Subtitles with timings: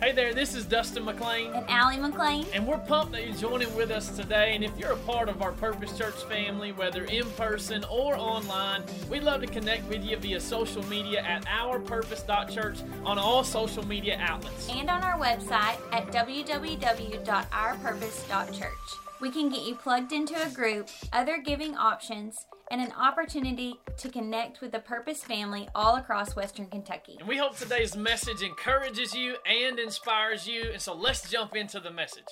[0.00, 1.52] Hey there, this is Dustin McLean.
[1.52, 2.46] And Allie McLean.
[2.54, 4.54] And we're pumped that you're joining with us today.
[4.54, 8.84] And if you're a part of our Purpose Church family, whether in person or online,
[9.10, 14.18] we'd love to connect with you via social media at ourpurpose.church on all social media
[14.20, 14.68] outlets.
[14.68, 19.07] And on our website at www.ourpurpose.church.
[19.20, 24.08] We can get you plugged into a group, other giving options, and an opportunity to
[24.08, 27.16] connect with the Purpose family all across Western Kentucky.
[27.18, 30.70] And we hope today's message encourages you and inspires you.
[30.72, 32.28] And so let's jump into the message.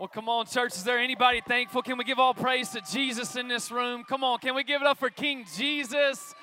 [0.00, 0.72] Well, come on, church.
[0.72, 1.82] Is there anybody thankful?
[1.82, 4.02] Can we give all praise to Jesus in this room?
[4.08, 6.34] Come on, can we give it up for King Jesus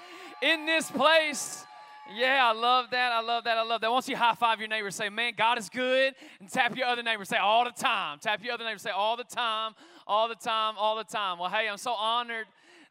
[0.41, 1.65] in this place?
[2.15, 3.11] Yeah, I love that.
[3.11, 3.57] I love that.
[3.57, 3.91] I love that.
[3.91, 6.15] Once you high five your neighbor, say, Man, God is good.
[6.39, 8.17] And tap your other neighbor, say, All the time.
[8.19, 9.73] Tap your other neighbor, say, All the time,
[10.07, 11.37] all the time, all the time.
[11.37, 12.47] Well, hey, I'm so honored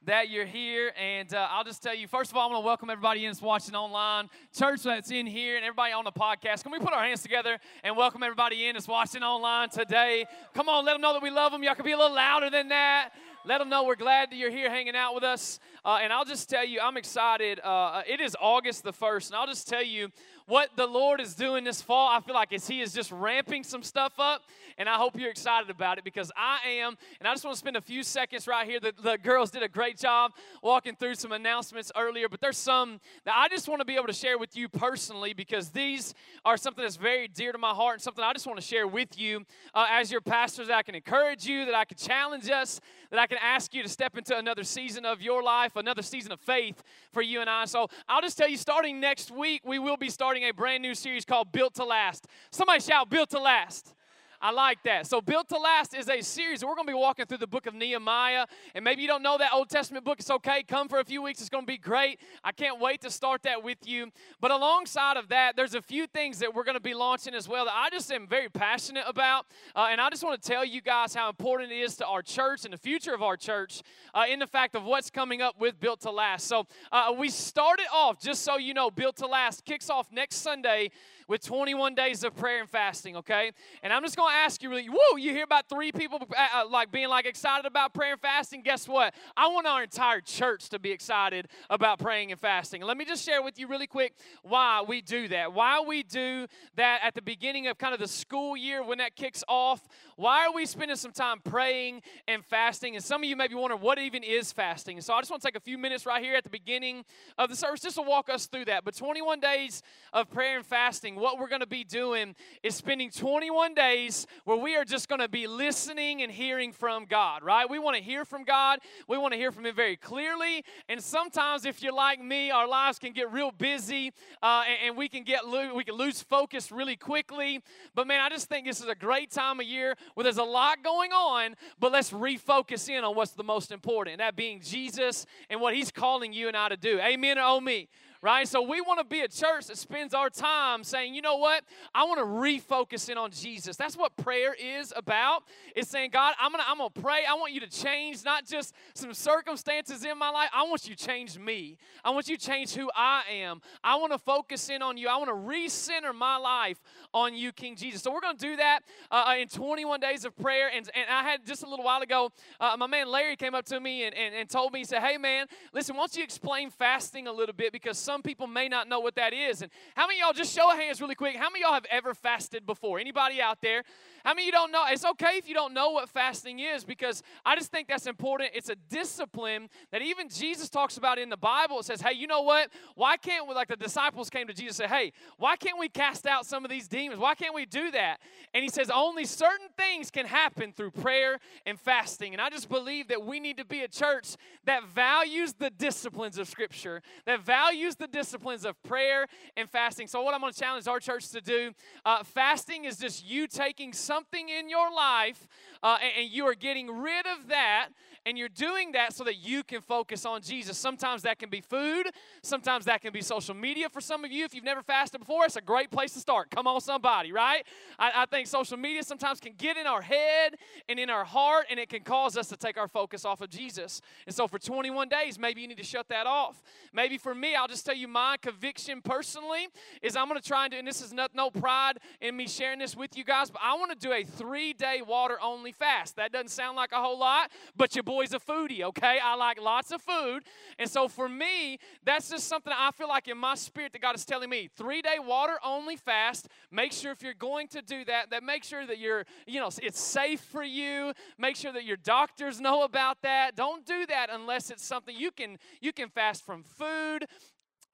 [0.07, 0.93] that you're here.
[0.97, 3.31] And uh, I'll just tell you, first of all, I want to welcome everybody in
[3.31, 6.63] that's watching online, church that's in here, and everybody on the podcast.
[6.63, 10.27] Can we put our hands together and welcome everybody in that's watching online today?
[10.55, 11.63] Come on, let them know that we love them.
[11.65, 13.11] Y'all can be a little louder than that.
[13.49, 15.59] Let them know we're glad that you're here hanging out with us.
[15.83, 17.61] Uh, and I'll just tell you, I'm excited.
[17.61, 20.11] Uh, it is August the 1st, and I'll just tell you
[20.49, 22.09] what the Lord is doing this fall.
[22.09, 24.43] I feel like is He is just ramping some stuff up,
[24.79, 26.97] and I hope you're excited about it because I am.
[27.21, 28.81] And I just want to spend a few seconds right here.
[28.81, 30.33] The, the girls did a great job
[30.63, 34.07] walking through some announcements earlier, but there's some that I just want to be able
[34.07, 36.15] to share with you personally because these
[36.47, 38.87] are something that's very dear to my heart and something I just want to share
[38.87, 40.69] with you uh, as your pastors.
[40.69, 43.83] That I can encourage you, that I can challenge us, that I can ask you
[43.83, 47.51] to step into another season of your life, another season of faith for you and
[47.51, 47.67] I.
[47.67, 50.95] So I'll just tell you, starting next week, we will be starting a brand new
[50.95, 52.27] series called Built to Last.
[52.51, 53.95] Somebody shout, Built to Last.
[54.41, 55.07] I like that.
[55.07, 56.65] So, Built to Last is a series.
[56.65, 58.47] We're going to be walking through the book of Nehemiah.
[58.75, 60.21] And maybe you don't know that Old Testament book.
[60.21, 60.63] It's okay.
[60.63, 61.41] Come for a few weeks.
[61.41, 62.21] It's going to be great.
[62.45, 64.13] I can't wait to start that with you.
[64.41, 67.49] But alongside of that, there's a few things that we're going to be launching as
[67.49, 69.47] well that I just am very passionate about.
[69.75, 72.23] Uh, and I just want to tell you guys how important it is to our
[72.23, 73.83] church and the future of our church
[74.15, 76.47] uh, in the fact of what's coming up with Built to Last.
[76.47, 80.37] So, uh, we started off, just so you know, Built to Last kicks off next
[80.37, 80.91] Sunday
[81.29, 83.53] with 21 days of prayer and fasting, okay?
[83.83, 86.49] And I'm just going to ask you really, whoa, you hear about three people uh,
[86.57, 88.63] uh, like being like excited about prayer and fasting?
[88.63, 89.15] Guess what?
[89.37, 92.83] I want our entire church to be excited about praying and fasting.
[92.83, 95.53] let me just share with you really quick why we do that.
[95.53, 96.47] Why we do
[96.77, 99.87] that at the beginning of kind of the school year when that kicks off.
[100.17, 102.97] Why are we spending some time praying and fasting?
[102.97, 104.97] And some of you may be wondering what even is fasting.
[104.97, 107.05] And so I just want to take a few minutes right here at the beginning
[107.37, 108.85] of the service just to walk us through that.
[108.85, 113.11] But 21 days of prayer and fasting what we're going to be doing is spending
[113.11, 117.69] 21 days where we are just going to be listening and hearing from God, right?
[117.69, 118.81] We want to hear from God.
[119.07, 120.65] We want to hear from Him very clearly.
[120.89, 124.13] And sometimes, if you're like me, our lives can get real busy
[124.43, 127.61] uh, and, and, we can get lo- we can lose focus really quickly.
[127.95, 130.43] But man, I just think this is a great time of year where there's a
[130.43, 135.27] lot going on, but let's refocus in on what's the most important, that being Jesus
[135.51, 137.01] and what He's calling you and I to do.
[137.01, 137.89] Amen or oh me
[138.23, 138.47] right?
[138.49, 141.65] So we want to be a church that spends our time saying, you know what?
[141.95, 143.77] I want to refocus in on Jesus.
[143.77, 145.45] That's what prayer is about.
[145.77, 147.23] It's saying, God, I'm gonna, I'm gonna pray.
[147.29, 150.51] I want you to change not just some circumstances in my life.
[150.53, 151.79] I want you to change me.
[152.05, 153.61] I want you to change who I am.
[153.85, 155.09] I want to focus in on you.
[155.09, 156.83] I want to recenter my life
[157.15, 158.03] on you, King Jesus.
[158.03, 158.81] So we're gonna do that
[159.11, 160.71] uh, in 21 days of prayer.
[160.75, 162.31] And, and I had just a little while ago,
[162.61, 165.01] uh, my man Larry came up to me and, and, and told me, he said,
[165.01, 168.71] hey man, listen, why don't you explain fasting a little bit because some people may
[168.71, 169.61] not know what that is.
[169.61, 172.15] And how many y'all, just show of hands really quick, how many y'all have ever
[172.15, 172.99] fasted before?
[172.99, 173.85] Anybody out there?
[174.25, 174.85] How many you don't know?
[174.89, 178.51] It's okay if you don't know what fasting is because I just think that's important.
[178.55, 181.79] It's a discipline that even Jesus talks about in the Bible.
[181.81, 182.71] It says, hey, you know what?
[182.95, 185.89] Why can't we, like the disciples came to Jesus and said, hey, why can't we
[185.89, 187.21] cast out some of these demons?
[187.21, 188.19] Why can't we do that?
[188.55, 192.33] And he says, only certain things can happen through prayer and fasting.
[192.33, 196.39] And I just believe that we need to be a church that values the disciplines
[196.39, 199.27] of Scripture, that values the disciplines of prayer
[199.57, 200.07] and fasting.
[200.07, 201.73] So, what I'm going to challenge our church to do
[202.05, 205.47] uh, fasting is just you taking something in your life
[205.81, 207.89] uh, and, and you are getting rid of that
[208.29, 210.77] and you're doing that so that you can focus on Jesus.
[210.77, 212.09] Sometimes that can be food,
[212.43, 214.45] sometimes that can be social media for some of you.
[214.45, 216.51] If you've never fasted before, it's a great place to start.
[216.51, 217.65] Come on, somebody, right?
[217.99, 220.57] I, I think social media sometimes can get in our head
[220.91, 223.49] and in our heart, and it can cause us to take our focus off of
[223.49, 224.03] Jesus.
[224.27, 226.63] And so for 21 days, maybe you need to shut that off.
[226.93, 229.69] Maybe for me, I'll just tell you my conviction personally
[230.03, 232.47] is I'm going to try and do, and this is not, no pride in me
[232.47, 235.73] sharing this with you guys, but I want to do a three day water only
[235.73, 236.17] fast.
[236.17, 239.19] That doesn't sound like a whole lot, but your boy's a foodie, okay?
[239.23, 240.43] I like lots of food.
[240.77, 244.17] And so for me, that's just something I feel like in my spirit that God
[244.17, 246.49] is telling me three day water only fast.
[246.73, 249.71] Make sure if you're going to do that, that make sure that you're, you know,
[249.81, 251.13] it's safe for you.
[251.39, 253.55] Make sure that your doctors know about that.
[253.55, 257.27] Don't do that unless it's something you can you can fast from food.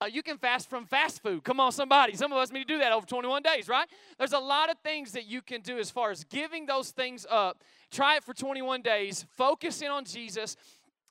[0.00, 1.44] Uh, you can fast from fast food.
[1.44, 2.16] Come on, somebody.
[2.16, 3.88] Some of us need to do that over 21 days, right?
[4.18, 7.24] There's a lot of things that you can do as far as giving those things
[7.30, 7.62] up.
[7.94, 9.24] Try it for 21 days.
[9.36, 10.56] Focus in on Jesus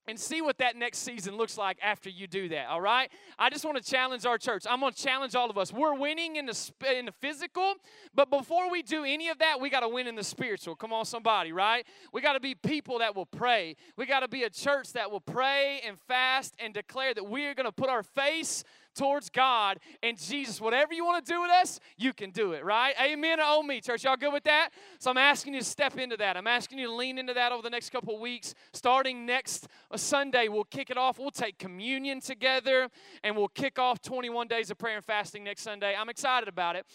[0.06, 3.10] and see what that next season looks like after you do that all right?
[3.40, 4.66] I just want to challenge our church.
[4.70, 5.72] I'm going to challenge all of us.
[5.72, 7.76] We're winning in the in the physical
[8.14, 10.76] but before we do any of that we got to win in the spiritual.
[10.76, 11.88] Come on somebody right?
[12.12, 13.78] We got to be people that will pray.
[13.96, 17.46] We got to be a church that will pray and fast and declare that we
[17.46, 20.62] are going to put our face towards God and Jesus.
[20.62, 22.94] Whatever you want to do with us, you can do it, right?
[23.02, 24.04] Amen oh me, church.
[24.04, 24.70] Y'all good with that?
[25.00, 26.38] So I'm asking you to step into that.
[26.38, 28.54] I'm asking you to lean into that over the next couple weeks.
[28.74, 31.20] Starting next uh, Sunday, we'll kick it off.
[31.20, 32.90] We'll take communion together
[33.24, 35.96] and we'll kick off 21 days of prayer and fasting next Sunday.
[35.98, 36.86] I'm excited about it.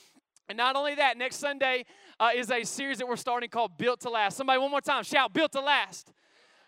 [0.48, 1.84] And not only that, next Sunday
[2.18, 4.36] uh, is a series that we're starting called Built to Last.
[4.36, 6.12] Somebody, one more time, shout, Built to Last.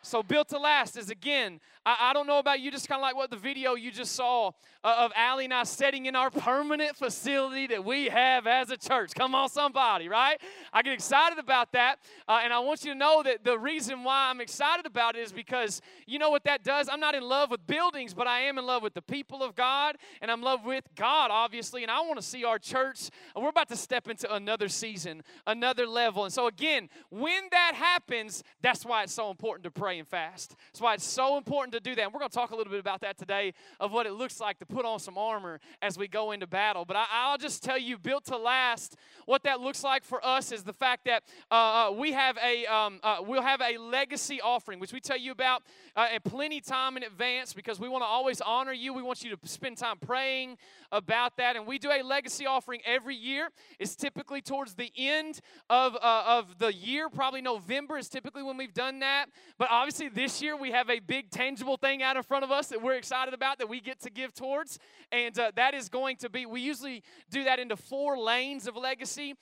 [0.02, 3.02] So, built to last is again, I, I don't know about you, just kind of
[3.02, 4.52] like what the video you just saw
[4.84, 8.76] uh, of Allie and I setting in our permanent facility that we have as a
[8.76, 9.12] church.
[9.14, 10.38] Come on, somebody, right?
[10.72, 11.98] I get excited about that.
[12.28, 15.20] Uh, and I want you to know that the reason why I'm excited about it
[15.20, 16.88] is because you know what that does?
[16.90, 19.54] I'm not in love with buildings, but I am in love with the people of
[19.54, 21.82] God, and I'm in love with God, obviously.
[21.82, 25.86] And I want to see our church, we're about to step into another season, another
[25.86, 26.24] level.
[26.24, 30.56] And so, again, when that happens, that's why it's so important to pray and fast.
[30.72, 32.02] That's why it's so important to do that.
[32.02, 34.40] And we're going to talk a little bit about that today of what it looks
[34.40, 36.84] like to put on some armor as we go into battle.
[36.84, 38.96] But I, will just tell you, built to last,
[39.26, 42.66] what that looks like for us is the fact that uh, uh, we have a
[42.66, 45.62] um, uh, we'll have a legacy offering, which we tell you about
[45.96, 48.92] uh, at plenty time in advance because we want to always honor you.
[48.92, 50.56] We want you to spend time praying
[50.92, 53.50] about that, and we do a legacy offering every year.
[53.78, 58.56] It's typically towards the end of uh, of the year, probably November is typically when
[58.56, 59.26] we've done that.
[59.58, 62.68] But obviously, this year we have a big tangible thing out in front of us
[62.68, 64.78] that we're excited about that we get to give towards.
[65.12, 68.76] And uh, that is going to be, we usually do that into four lanes of
[68.76, 69.34] legacy.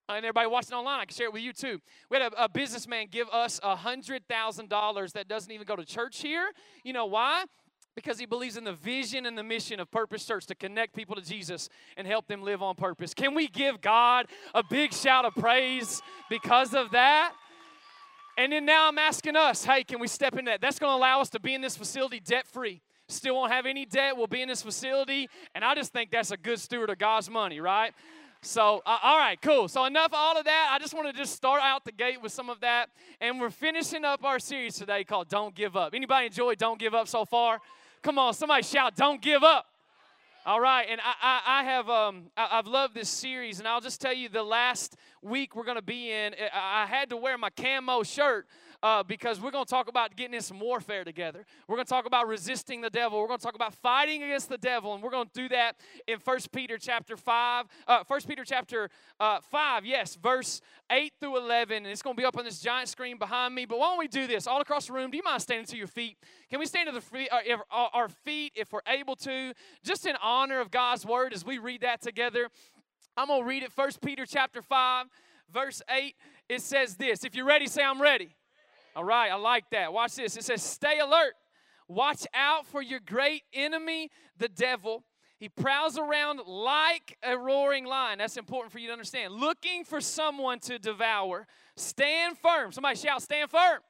[0.09, 1.81] Uh, and everybody watching online, I can share it with you too.
[2.09, 6.21] We had a, a businessman give us a $100,000 that doesn't even go to church
[6.21, 6.51] here.
[6.83, 7.43] You know why?
[7.93, 11.15] Because he believes in the vision and the mission of Purpose Church to connect people
[11.15, 13.13] to Jesus and help them live on purpose.
[13.13, 17.33] Can we give God a big shout of praise because of that?
[18.37, 20.61] And then now I'm asking us, hey, can we step in that?
[20.61, 22.81] That's going to allow us to be in this facility debt free.
[23.09, 24.15] Still won't have any debt.
[24.15, 25.29] We'll be in this facility.
[25.55, 27.93] And I just think that's a good steward of God's money, right?
[28.47, 29.67] So, uh, all right, cool.
[29.67, 30.69] So, enough all of that.
[30.71, 32.89] I just want to just start out the gate with some of that.
[33.19, 35.93] And we're finishing up our series today called Don't Give Up.
[35.93, 37.59] Anybody enjoy Don't Give Up so far?
[38.01, 39.65] Come on, somebody shout, Don't Give Up.
[40.45, 43.81] All right, and I, I, I have um, I, have loved this series, and I'll
[43.81, 46.33] just tell you the last week we're going to be in.
[46.53, 48.47] I had to wear my camo shirt
[48.83, 51.45] uh, because we're going to talk about getting in some warfare together.
[51.67, 53.19] We're going to talk about resisting the devil.
[53.19, 55.77] We're going to talk about fighting against the devil, and we're going to do that
[56.07, 57.65] in First Peter chapter 5.
[57.87, 62.21] Uh, 1 Peter chapter uh, 5, yes, verse 8 through 11, and it's going to
[62.21, 63.65] be up on this giant screen behind me.
[63.65, 65.11] But why don't we do this all across the room?
[65.11, 66.17] Do you mind standing to your feet?
[66.49, 67.39] Can we stand to the feet, uh,
[67.71, 69.53] uh, our feet if we're able to,
[69.83, 72.49] just in honor of God's word as we read that together?
[73.15, 73.71] I'm going to read it.
[73.71, 75.07] First Peter chapter 5,
[75.51, 76.15] verse 8.
[76.49, 77.23] It says this.
[77.23, 78.36] If you're ready, say, I'm ready.
[78.97, 79.93] All right, I like that.
[79.93, 80.35] Watch this.
[80.37, 81.33] It says, Stay alert.
[81.87, 85.03] Watch out for your great enemy, the devil.
[85.37, 88.17] He prowls around like a roaring lion.
[88.17, 89.35] That's important for you to understand.
[89.35, 91.45] Looking for someone to devour.
[91.75, 92.71] Stand firm.
[92.71, 93.81] Somebody shout, Stand firm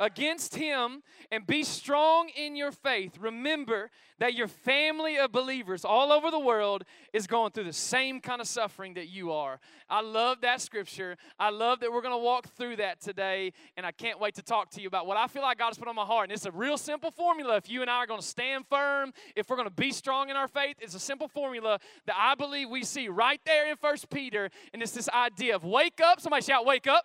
[0.00, 3.18] against him and be strong in your faith.
[3.20, 8.20] Remember that your family of believers all over the world is going through the same
[8.20, 9.60] kind of suffering that you are.
[9.88, 11.16] I love that scripture.
[11.38, 14.42] I love that we're going to walk through that today, and I can't wait to
[14.42, 16.24] talk to you about what I feel like God has put on my heart.
[16.24, 17.56] And it's a real simple formula.
[17.56, 20.30] If you and I are going to stand firm, if we're going to be strong
[20.30, 23.76] in our faith, it's a simple formula that I believe we see right there in
[23.76, 26.20] First Peter, and it's this idea of wake up.
[26.20, 27.04] Somebody shout, wake up.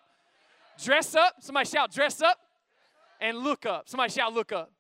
[0.81, 1.35] Dress up.
[1.39, 2.37] Somebody shout, dress up
[3.22, 3.89] and look up.
[3.89, 4.72] Somebody shout, look up.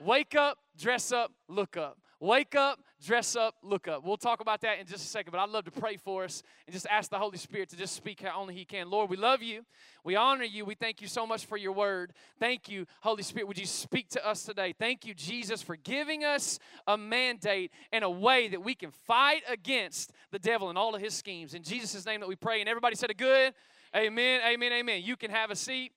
[0.00, 1.98] Wake up, dress up, look up.
[2.18, 4.04] Wake up, dress up, look up.
[4.04, 6.44] We'll talk about that in just a second, but I'd love to pray for us
[6.66, 8.88] and just ask the Holy Spirit to just speak how only He can.
[8.88, 9.64] Lord, we love you.
[10.04, 10.64] We honor you.
[10.64, 12.12] We thank you so much for your word.
[12.38, 13.48] Thank you, Holy Spirit.
[13.48, 14.72] Would you speak to us today?
[14.72, 19.42] Thank you, Jesus, for giving us a mandate and a way that we can fight
[19.48, 21.54] against the devil and all of his schemes.
[21.54, 22.60] In Jesus' name that we pray.
[22.60, 23.52] And everybody said a good
[23.94, 25.02] amen, amen, amen.
[25.04, 25.92] You can have a seat.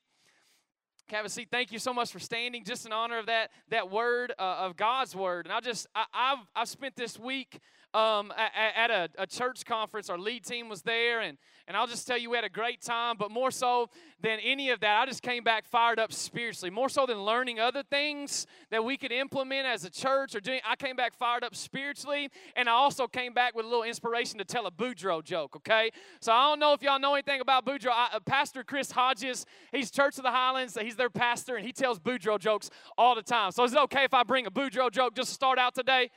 [1.09, 1.49] Have a seat.
[1.51, 4.75] Thank you so much for standing, just in honor of that that word uh, of
[4.75, 5.45] God's word.
[5.45, 7.59] And I just I, have I've spent this week
[7.95, 10.09] um, at, a, a, church conference.
[10.09, 12.81] Our lead team was there, and, and I'll just tell you, we had a great
[12.81, 13.15] time.
[13.17, 13.89] But more so
[14.21, 16.69] than any of that, I just came back fired up spiritually.
[16.69, 20.59] More so than learning other things that we could implement as a church or doing,
[20.67, 24.39] I came back fired up spiritually, and I also came back with a little inspiration
[24.39, 25.89] to tell a Boudreaux joke, okay?
[26.19, 27.91] So I don't know if y'all know anything about Boudreaux.
[27.91, 31.71] I, uh, pastor Chris Hodges, he's Church of the Highlands, he's their pastor, and he
[31.71, 33.51] tells Boudreaux jokes all the time.
[33.51, 36.09] So is it okay if I bring a Boudreaux joke just to start out today?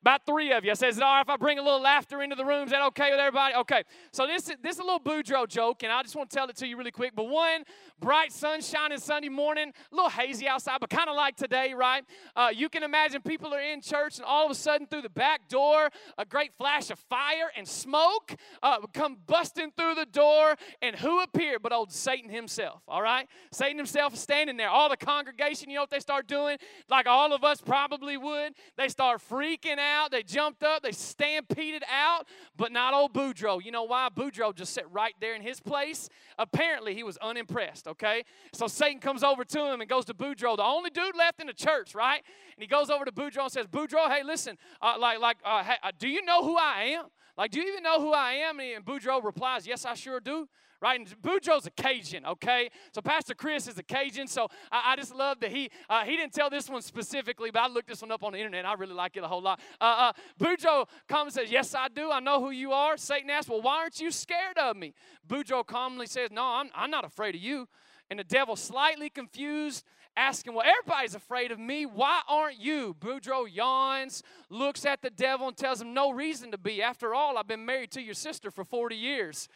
[0.00, 0.70] About three of you.
[0.70, 2.64] I says, all right if I bring a little laughter into the room?
[2.64, 3.54] Is that okay with everybody?
[3.56, 3.82] Okay.
[4.12, 6.48] So this, is this is a little Boudreaux joke, and I just want to tell
[6.48, 7.12] it to you really quick.
[7.16, 7.64] But one,
[7.98, 12.04] bright sunshine Sunday morning, a little hazy outside, but kind of like today, right?
[12.36, 15.10] Uh, you can imagine people are in church, and all of a sudden through the
[15.10, 20.54] back door, a great flash of fire and smoke uh, come busting through the door,
[20.82, 23.26] and who appeared but old Satan himself, all right?
[23.50, 24.68] Satan himself is standing there.
[24.68, 26.58] All the congregation, you know what they start doing?
[26.88, 28.52] Like all of us probably would.
[28.76, 32.26] They start freaking out out, they jumped up, they stampeded out,
[32.56, 33.64] but not old Boudreaux.
[33.64, 34.08] You know why?
[34.14, 36.08] Boudreaux just sat right there in his place.
[36.38, 38.24] Apparently, he was unimpressed, okay?
[38.52, 41.46] So Satan comes over to him and goes to Boudreaux, the only dude left in
[41.46, 42.22] the church, right?
[42.56, 45.62] And he goes over to Boudreaux and says, Boudreaux, hey, listen, uh, like, like, uh,
[45.62, 47.06] hey, uh, do you know who I am?
[47.38, 48.60] Like, do you even know who I am?
[48.60, 50.48] And Boudreaux replies, Yes, I sure do
[50.80, 50.98] right?
[50.98, 52.70] And Boudreaux's a Cajun, okay?
[52.92, 56.16] So Pastor Chris is a Cajun, so I, I just love that he uh, he
[56.16, 58.64] didn't tell this one specifically, but I looked this one up on the internet.
[58.66, 59.60] I really like it a whole lot.
[59.80, 62.10] Uh, uh, Boudreaux comes and says, "Yes, I do.
[62.10, 64.94] I know who you are." Satan asks, "Well, why aren't you scared of me?"
[65.26, 67.68] Boudreaux calmly says, "No, I'm I'm not afraid of you."
[68.08, 69.84] And the devil, slightly confused,
[70.16, 71.86] asking, Well, everybody's afraid of me.
[71.86, 72.96] Why aren't you?
[72.98, 76.82] Boudreaux yawns, looks at the devil, and tells him, No reason to be.
[76.82, 79.48] After all, I've been married to your sister for 40 years.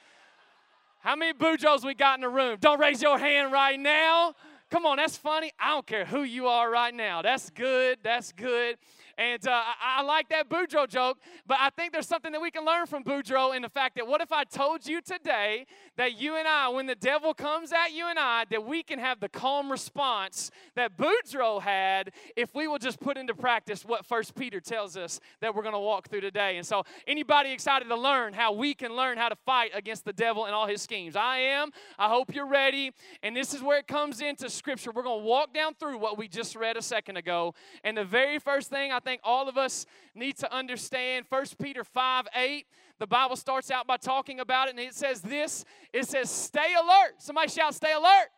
[1.01, 2.59] How many Boudreauxs we got in the room?
[2.61, 4.35] Don't raise your hand right now.
[4.71, 5.51] Come on, that's funny.
[5.59, 7.23] I don't care who you are right now.
[7.23, 7.99] That's good.
[8.05, 8.77] That's good.
[9.19, 12.51] And uh, I, I, like that Boudreaux joke, but I think there's something that we
[12.51, 15.67] can learn from Boudreaux in the fact that what if I told you today
[15.99, 18.99] that you and I, when the devil comes at you and I, that we can
[18.99, 24.07] have the calm response that Boudreaux had if we will just put into practice what
[24.07, 26.57] First Peter tells us that we're going to walk through today.
[26.57, 30.15] And so, anybody excited to learn how we can learn how to fight against the
[30.15, 31.15] devil and all his schemes?
[31.15, 31.73] I am.
[31.99, 32.93] I hope you're ready.
[33.23, 34.91] And this is where it comes into Scripture.
[34.93, 37.55] We're going to walk down through what we just read a second ago.
[37.83, 41.25] And the very first thing I think all of us need to understand.
[41.31, 42.67] 1 Peter 5 8,
[42.99, 45.65] the Bible starts out by talking about it, and it says this
[45.95, 47.15] it says, Stay alert.
[47.17, 48.29] Somebody shout, Stay alert.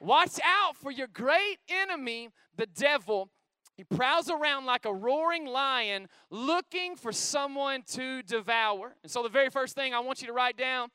[0.00, 3.30] Watch out for your great enemy, the devil.
[3.76, 8.96] He prowls around like a roaring lion looking for someone to devour.
[9.04, 10.88] And so, the very first thing I want you to write down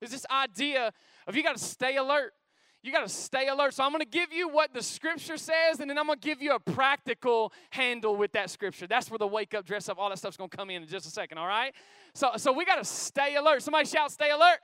[0.00, 0.92] is this idea
[1.26, 2.32] of you got to stay alert
[2.82, 3.74] you got to stay alert.
[3.74, 6.26] So I'm going to give you what the scripture says, and then I'm going to
[6.26, 8.86] give you a practical handle with that scripture.
[8.86, 10.88] That's where the wake up, dress up, all that stuff's going to come in in
[10.88, 11.72] just a second, all right?
[12.14, 13.62] So, so we got to stay alert.
[13.62, 14.58] Somebody shout, stay alert.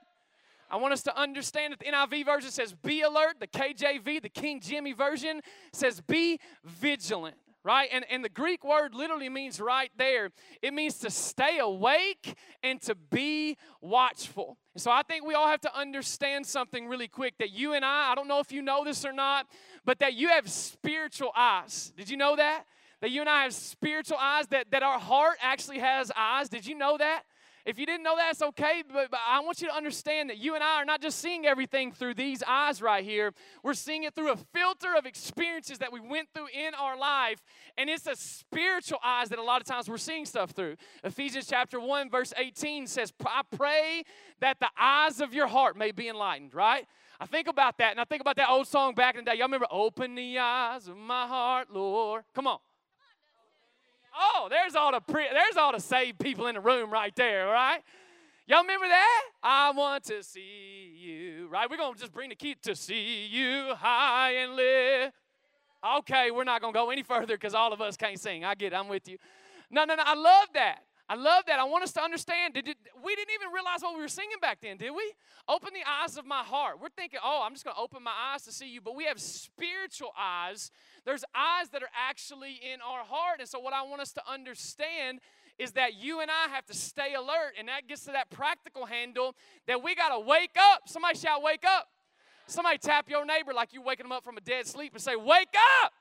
[0.69, 4.29] I want us to understand that the NIV version says be alert, the KJV, the
[4.29, 7.89] King Jimmy version says be vigilant right?
[7.91, 10.29] And, and the Greek word literally means right there,
[10.61, 14.57] it means to stay awake and to be watchful.
[14.73, 17.83] And so I think we all have to understand something really quick that you and
[17.83, 19.47] I, I don't know if you know this or not,
[19.85, 21.91] but that you have spiritual eyes.
[21.97, 22.65] Did you know that?
[23.01, 26.49] That you and I have spiritual eyes, that, that our heart actually has eyes.
[26.49, 27.23] Did you know that?
[27.65, 30.37] If you didn't know that, it's okay, but, but, I want you to understand that
[30.37, 33.33] you and I are not just seeing everything through these eyes right here.
[33.63, 37.39] We're seeing it through a filter of experiences that we went through in our life,
[37.77, 40.75] and it's a spiritual eyes that a lot of times we're seeing stuff through.
[41.03, 44.03] Ephesians chapter 1, verse 18 says, I pray
[44.39, 46.85] that the eyes of your heart may be enlightened, right?
[47.19, 49.37] I think about that, and I think about that old song back in the day.
[49.37, 52.23] Y'all remember, Open the eyes of my heart, Lord.
[52.33, 52.59] Come on.
[54.21, 57.47] Oh, there's all the pre- there's all the saved people in the room right there,
[57.47, 57.81] right?
[58.47, 59.21] Y'all remember that?
[59.41, 61.69] I want to see you, right?
[61.69, 65.13] We're gonna just bring the key to see you high and live.
[65.99, 68.43] Okay, we're not gonna go any further because all of us can't sing.
[68.43, 69.17] I get it, I'm with you.
[69.71, 70.79] No, no, no, I love that.
[71.11, 71.57] I love that.
[71.59, 72.53] I want us to understand.
[72.53, 72.67] Did,
[73.03, 75.11] we didn't even realize what we were singing back then, did we?
[75.47, 76.75] Open the eyes of my heart.
[76.79, 78.79] We're thinking, oh, I'm just going to open my eyes to see you.
[78.79, 80.69] But we have spiritual eyes.
[81.05, 83.39] There's eyes that are actually in our heart.
[83.39, 85.19] And so, what I want us to understand
[85.57, 87.53] is that you and I have to stay alert.
[87.57, 89.33] And that gets to that practical handle
[89.65, 90.83] that we got to wake up.
[90.85, 91.87] Somebody shout, wake up.
[92.45, 95.15] Somebody tap your neighbor like you're waking them up from a dead sleep and say,
[95.15, 95.93] wake up.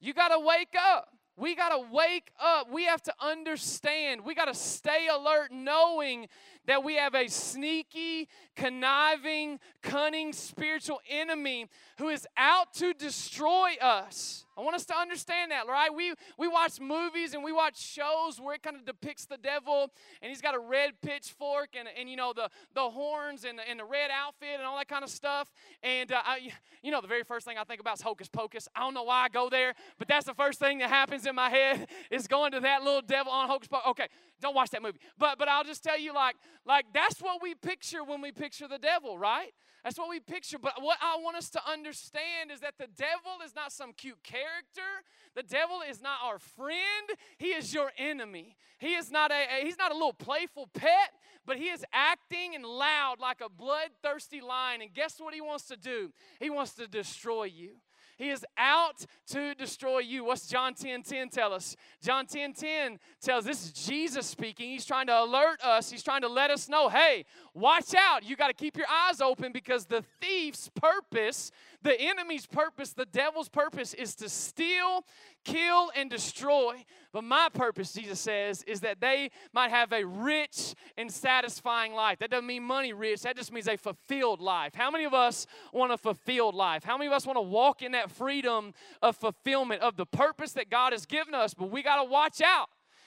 [0.00, 1.08] You got to wake up.
[1.36, 2.70] We got to wake up.
[2.70, 4.24] We have to understand.
[4.24, 6.28] We got to stay alert, knowing
[6.66, 11.66] that we have a sneaky, conniving, cunning spiritual enemy
[11.98, 14.44] who is out to destroy us.
[14.56, 15.92] I want us to understand that, right?
[15.92, 19.90] We, we watch movies and we watch shows where it kind of depicts the devil
[20.22, 23.68] and he's got a red pitchfork and, and you know, the, the horns and the,
[23.68, 25.52] and the red outfit and all that kind of stuff.
[25.82, 26.52] And, uh, I,
[26.82, 28.68] you know, the very first thing I think about is Hocus Pocus.
[28.76, 31.34] I don't know why I go there, but that's the first thing that happens in
[31.34, 33.88] my head is going to that little devil on Hocus Pocus.
[33.90, 34.08] Okay,
[34.40, 34.98] don't watch that movie.
[35.18, 38.68] But, but I'll just tell you, like, like that's what we picture when we picture
[38.68, 39.52] the devil, right?
[39.84, 40.58] That's what we picture.
[40.58, 44.22] But what I want us to understand is that the devil is not some cute
[44.22, 45.04] character.
[45.34, 47.10] The devil is not our friend.
[47.36, 48.56] He is your enemy.
[48.78, 51.12] He is not a, a he's not a little playful pet,
[51.44, 54.80] but he is acting and loud like a bloodthirsty lion.
[54.80, 56.12] And guess what he wants to do?
[56.40, 57.72] He wants to destroy you.
[58.16, 60.24] He is out to destroy you.
[60.24, 61.76] What's John 10 10 tell us?
[62.02, 64.70] John 10 10 tells this is Jesus speaking.
[64.70, 68.24] He's trying to alert us, he's trying to let us know hey, watch out.
[68.24, 71.50] You got to keep your eyes open because the thief's purpose,
[71.82, 75.04] the enemy's purpose, the devil's purpose is to steal,
[75.44, 76.84] kill, and destroy.
[77.14, 82.18] But my purpose, Jesus says, is that they might have a rich and satisfying life.
[82.18, 84.74] That doesn't mean money rich, that just means a fulfilled life.
[84.74, 86.82] How many of us want a fulfilled life?
[86.82, 90.54] How many of us want to walk in that freedom of fulfillment of the purpose
[90.54, 91.54] that God has given us?
[91.54, 92.66] But we got to watch out.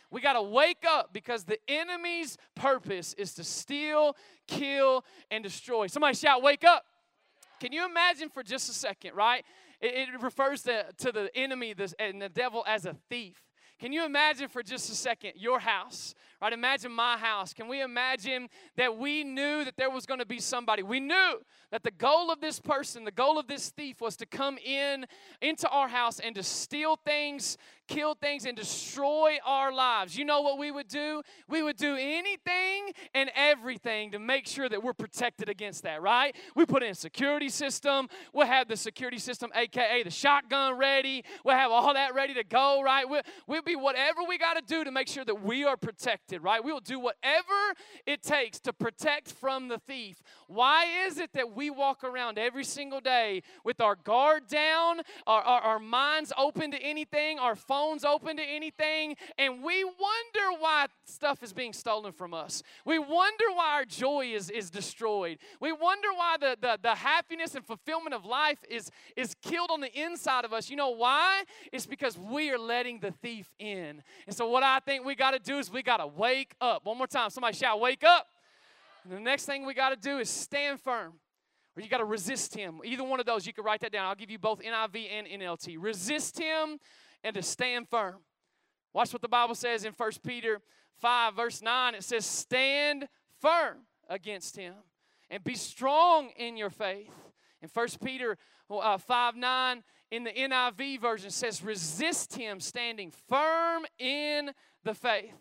[0.10, 4.16] We got to wake up because the enemy's purpose is to steal,
[4.48, 5.88] kill, and destroy.
[5.88, 6.86] Somebody shout, Wake up.
[7.60, 9.44] Can you imagine for just a second, right?
[9.82, 13.42] It, it refers to, to the enemy this, and the devil as a thief.
[13.80, 16.54] Can you imagine for just a second your house, right?
[16.54, 17.54] Imagine my house.
[17.54, 20.84] Can we imagine that we knew that there was going to be somebody?
[20.84, 21.40] We knew
[21.72, 25.06] that the goal of this person, the goal of this thief was to come in
[25.42, 30.18] into our house and to steal things, kill things, and destroy our lives.
[30.18, 31.22] You know what we would do?
[31.48, 36.36] We would do anything and everything to make sure that we're protected against that, right?
[36.56, 38.08] We put in security system.
[38.34, 41.24] We'll have the security system, aka the shotgun, ready.
[41.44, 43.08] We'll have all that ready to go, right?
[43.08, 46.27] We'll, we'll be whatever we got to do to make sure that we are protected,
[46.42, 46.64] right?
[46.64, 47.74] We will do whatever
[48.06, 50.22] it takes to protect from the thief.
[50.48, 55.42] Why is it that we walk around every single day with our guard down, our,
[55.42, 60.88] our, our minds open to anything, our phones open to anything, and we wonder why
[61.06, 62.64] stuff is being stolen from us.
[62.86, 65.38] We wonder why our joy is, is destroyed.
[65.60, 69.82] We wonder why the, the, the happiness and fulfillment of life is, is killed on
[69.82, 70.70] the inside of us.
[70.70, 71.44] You know why?
[71.72, 74.02] It's because we are letting the thief in.
[74.26, 76.86] And so, what I think we got to do is we got to wake up.
[76.86, 77.30] One more time.
[77.30, 78.28] Somebody shout, Wake up.
[79.04, 81.14] And the next thing we got to do is stand firm
[81.78, 82.82] or you got to resist him.
[82.84, 84.06] Either one of those, you can write that down.
[84.06, 85.78] I'll give you both NIV and NLT.
[85.80, 86.80] Resist him
[87.24, 88.16] and to stand firm.
[88.94, 90.60] Watch what the Bible says in 1 Peter
[90.98, 91.94] 5, verse 9.
[91.94, 93.08] It says, Stand
[93.40, 93.78] firm
[94.10, 94.74] against him
[95.30, 97.14] and be strong in your faith.
[97.62, 98.38] In 1 Peter
[98.72, 104.52] uh, 5 9, in the NIV version, says, Resist him standing firm in
[104.84, 105.36] the faith.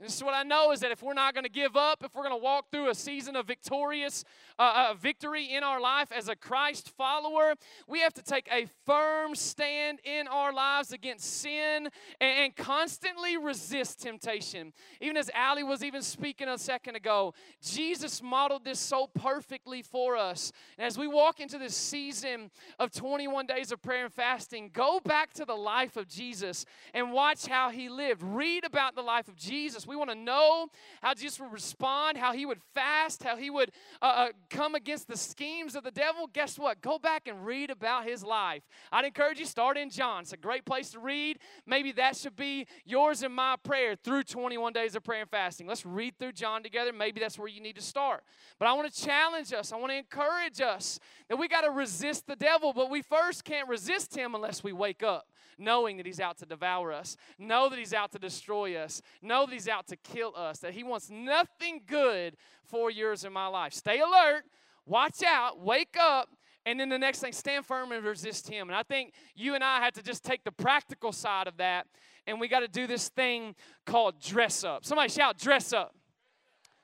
[0.00, 2.14] This is what I know is that if we're not going to give up, if
[2.16, 4.24] we're going to walk through a season of victorious
[4.58, 7.54] uh, uh, victory in our life as a Christ follower,
[7.86, 11.88] we have to take a firm stand in our lives against sin
[12.20, 14.72] and, and constantly resist temptation.
[15.00, 20.16] Even as Allie was even speaking a second ago, Jesus modeled this so perfectly for
[20.16, 20.50] us.
[20.76, 24.98] And as we walk into this season of 21 days of prayer and fasting, go
[25.04, 28.24] back to the life of Jesus and watch how he lived.
[28.24, 29.83] Read about the life of Jesus.
[29.86, 30.68] We want to know
[31.02, 33.70] how Jesus would respond, how he would fast, how he would
[34.00, 36.28] uh, uh, come against the schemes of the devil.
[36.32, 36.80] Guess what?
[36.80, 38.62] Go back and read about his life.
[38.92, 40.22] I'd encourage you start in John.
[40.22, 41.38] It's a great place to read.
[41.66, 45.66] Maybe that should be yours and my prayer through 21 days of prayer and fasting.
[45.66, 46.92] Let's read through John together.
[46.92, 48.22] Maybe that's where you need to start.
[48.58, 49.72] But I want to challenge us.
[49.72, 53.44] I want to encourage us that we got to resist the devil, but we first
[53.44, 55.26] can't resist him unless we wake up
[55.58, 59.46] knowing that he's out to devour us, know that he's out to destroy us, know
[59.46, 63.46] that he's out to kill us, that he wants nothing good for yours in my
[63.46, 63.72] life.
[63.72, 64.44] Stay alert,
[64.86, 66.28] watch out, wake up,
[66.66, 68.68] and then the next thing, stand firm and resist him.
[68.68, 71.86] And I think you and I have to just take the practical side of that,
[72.26, 74.84] and we got to do this thing called dress up.
[74.84, 75.94] Somebody shout, dress up.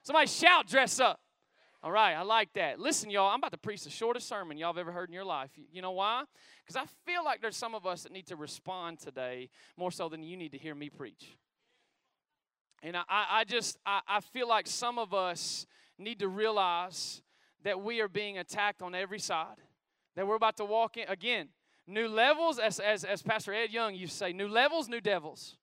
[0.03, 1.21] Somebody shout, dress up.
[1.83, 2.79] All right, I like that.
[2.79, 5.25] Listen, y'all, I'm about to preach the shortest sermon y'all have ever heard in your
[5.25, 5.51] life.
[5.73, 6.25] You know why?
[6.63, 10.11] Because I feel like there's some of us that need to respond today more so
[10.11, 11.39] than you need to hear me preach.
[12.83, 15.67] And I, I just, I, I feel like some of us
[15.99, 17.23] need to realize
[17.65, 19.57] that we are being attacked on every side.
[20.17, 21.49] That we're about to walk in, again,
[21.87, 25.57] new levels, as, as, as Pastor Ed Young used to say, new levels, new devils.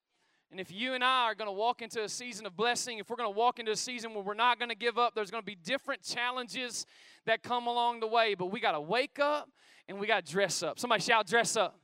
[0.52, 3.10] And if you and I are going to walk into a season of blessing, if
[3.10, 5.30] we're going to walk into a season where we're not going to give up, there's
[5.30, 6.86] going to be different challenges
[7.26, 8.34] that come along the way.
[8.34, 9.50] But we got to wake up
[9.90, 10.80] and we got to dress up.
[10.80, 11.78] Somebody shout, dress up.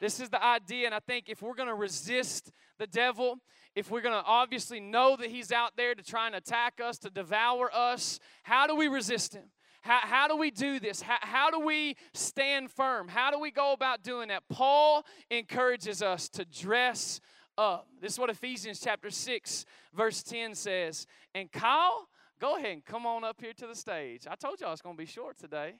[0.00, 0.86] This is the idea.
[0.86, 3.38] And I think if we're going to resist the devil,
[3.74, 6.98] if we're going to obviously know that he's out there to try and attack us,
[6.98, 9.44] to devour us, how do we resist him?
[9.82, 11.00] How, how do we do this?
[11.00, 13.08] How, how do we stand firm?
[13.08, 14.42] How do we go about doing that?
[14.48, 17.20] Paul encourages us to dress
[17.58, 17.88] up.
[18.00, 21.06] This is what Ephesians chapter 6, verse 10 says.
[21.34, 22.08] And Kyle,
[22.40, 24.26] go ahead and come on up here to the stage.
[24.30, 25.74] I told y'all it's going to be short today,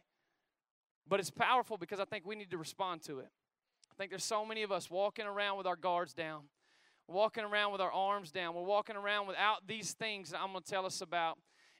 [1.08, 3.28] but it's powerful because I think we need to respond to it.
[3.90, 6.42] I think there's so many of us walking around with our guards down,
[7.06, 8.54] walking around with our arms down.
[8.54, 11.38] We're walking around without these things that I'm going to tell us about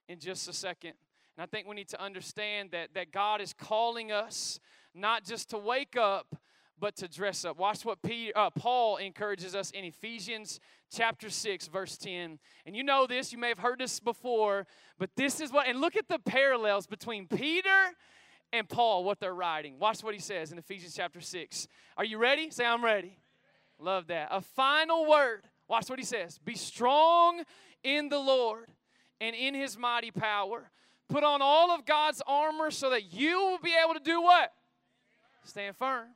[0.08, 0.94] in just a second.
[1.36, 4.60] And I think we need to understand that, that God is calling us
[4.94, 6.36] not just to wake up,
[6.80, 7.58] but to dress up.
[7.58, 10.60] Watch what Peter, uh, Paul encourages us in Ephesians
[10.92, 12.38] chapter 6, verse 10.
[12.66, 14.66] And you know this, you may have heard this before,
[14.98, 17.92] but this is what, and look at the parallels between Peter
[18.52, 19.78] and Paul, what they're writing.
[19.78, 21.68] Watch what he says in Ephesians chapter 6.
[21.96, 22.50] Are you ready?
[22.50, 23.18] Say, I'm ready.
[23.78, 24.28] Love that.
[24.30, 25.42] A final word.
[25.68, 27.42] Watch what he says Be strong
[27.84, 28.68] in the Lord
[29.20, 30.70] and in his mighty power.
[31.08, 34.52] Put on all of God's armor so that you will be able to do what?
[35.44, 36.08] Stand firm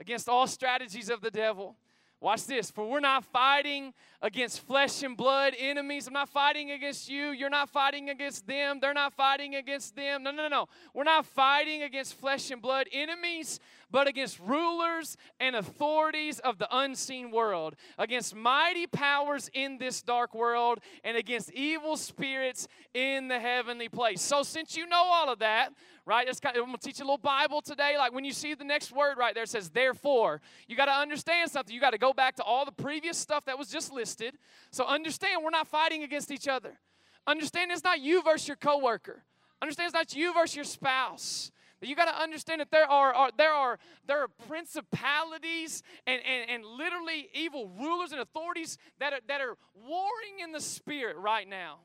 [0.00, 1.76] against all strategies of the devil.
[2.24, 2.70] Watch this.
[2.70, 6.06] For we're not fighting against flesh and blood enemies.
[6.06, 7.32] I'm not fighting against you.
[7.32, 8.78] You're not fighting against them.
[8.80, 10.22] They're not fighting against them.
[10.22, 10.66] No, no, no.
[10.94, 13.60] We're not fighting against flesh and blood enemies,
[13.94, 20.34] but against rulers and authorities of the unseen world, against mighty powers in this dark
[20.34, 24.20] world, and against evil spirits in the heavenly place.
[24.20, 25.68] So, since you know all of that,
[26.06, 26.26] right?
[26.26, 27.96] Kind of, I'm going to teach you a little Bible today.
[27.96, 30.40] Like when you see the next word right there, it says therefore.
[30.66, 31.72] You got to understand something.
[31.72, 34.34] You got to go back to all the previous stuff that was just listed.
[34.72, 36.80] So understand we're not fighting against each other.
[37.28, 39.22] Understand it's not you versus your coworker.
[39.62, 41.52] Understand it's not you versus your spouse.
[41.86, 46.50] You got to understand that there are, are, there are there are principalities and, and,
[46.50, 51.48] and literally evil rulers and authorities that are, that are warring in the spirit right
[51.48, 51.78] now.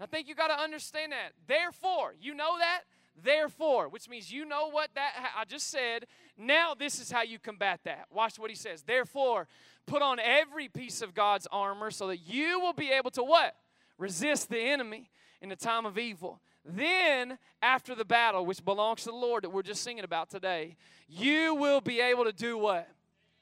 [0.00, 1.32] I think you got to understand that.
[1.46, 2.82] Therefore, you know that
[3.20, 6.06] Therefore, which means you know what that I just said.
[6.38, 8.06] Now, this is how you combat that.
[8.10, 8.82] Watch what he says.
[8.82, 9.46] Therefore,
[9.86, 13.54] put on every piece of God's armor so that you will be able to what?
[13.98, 15.10] Resist the enemy
[15.40, 16.40] in the time of evil.
[16.64, 20.76] Then, after the battle, which belongs to the Lord that we're just singing about today,
[21.08, 22.88] you will be able to do what?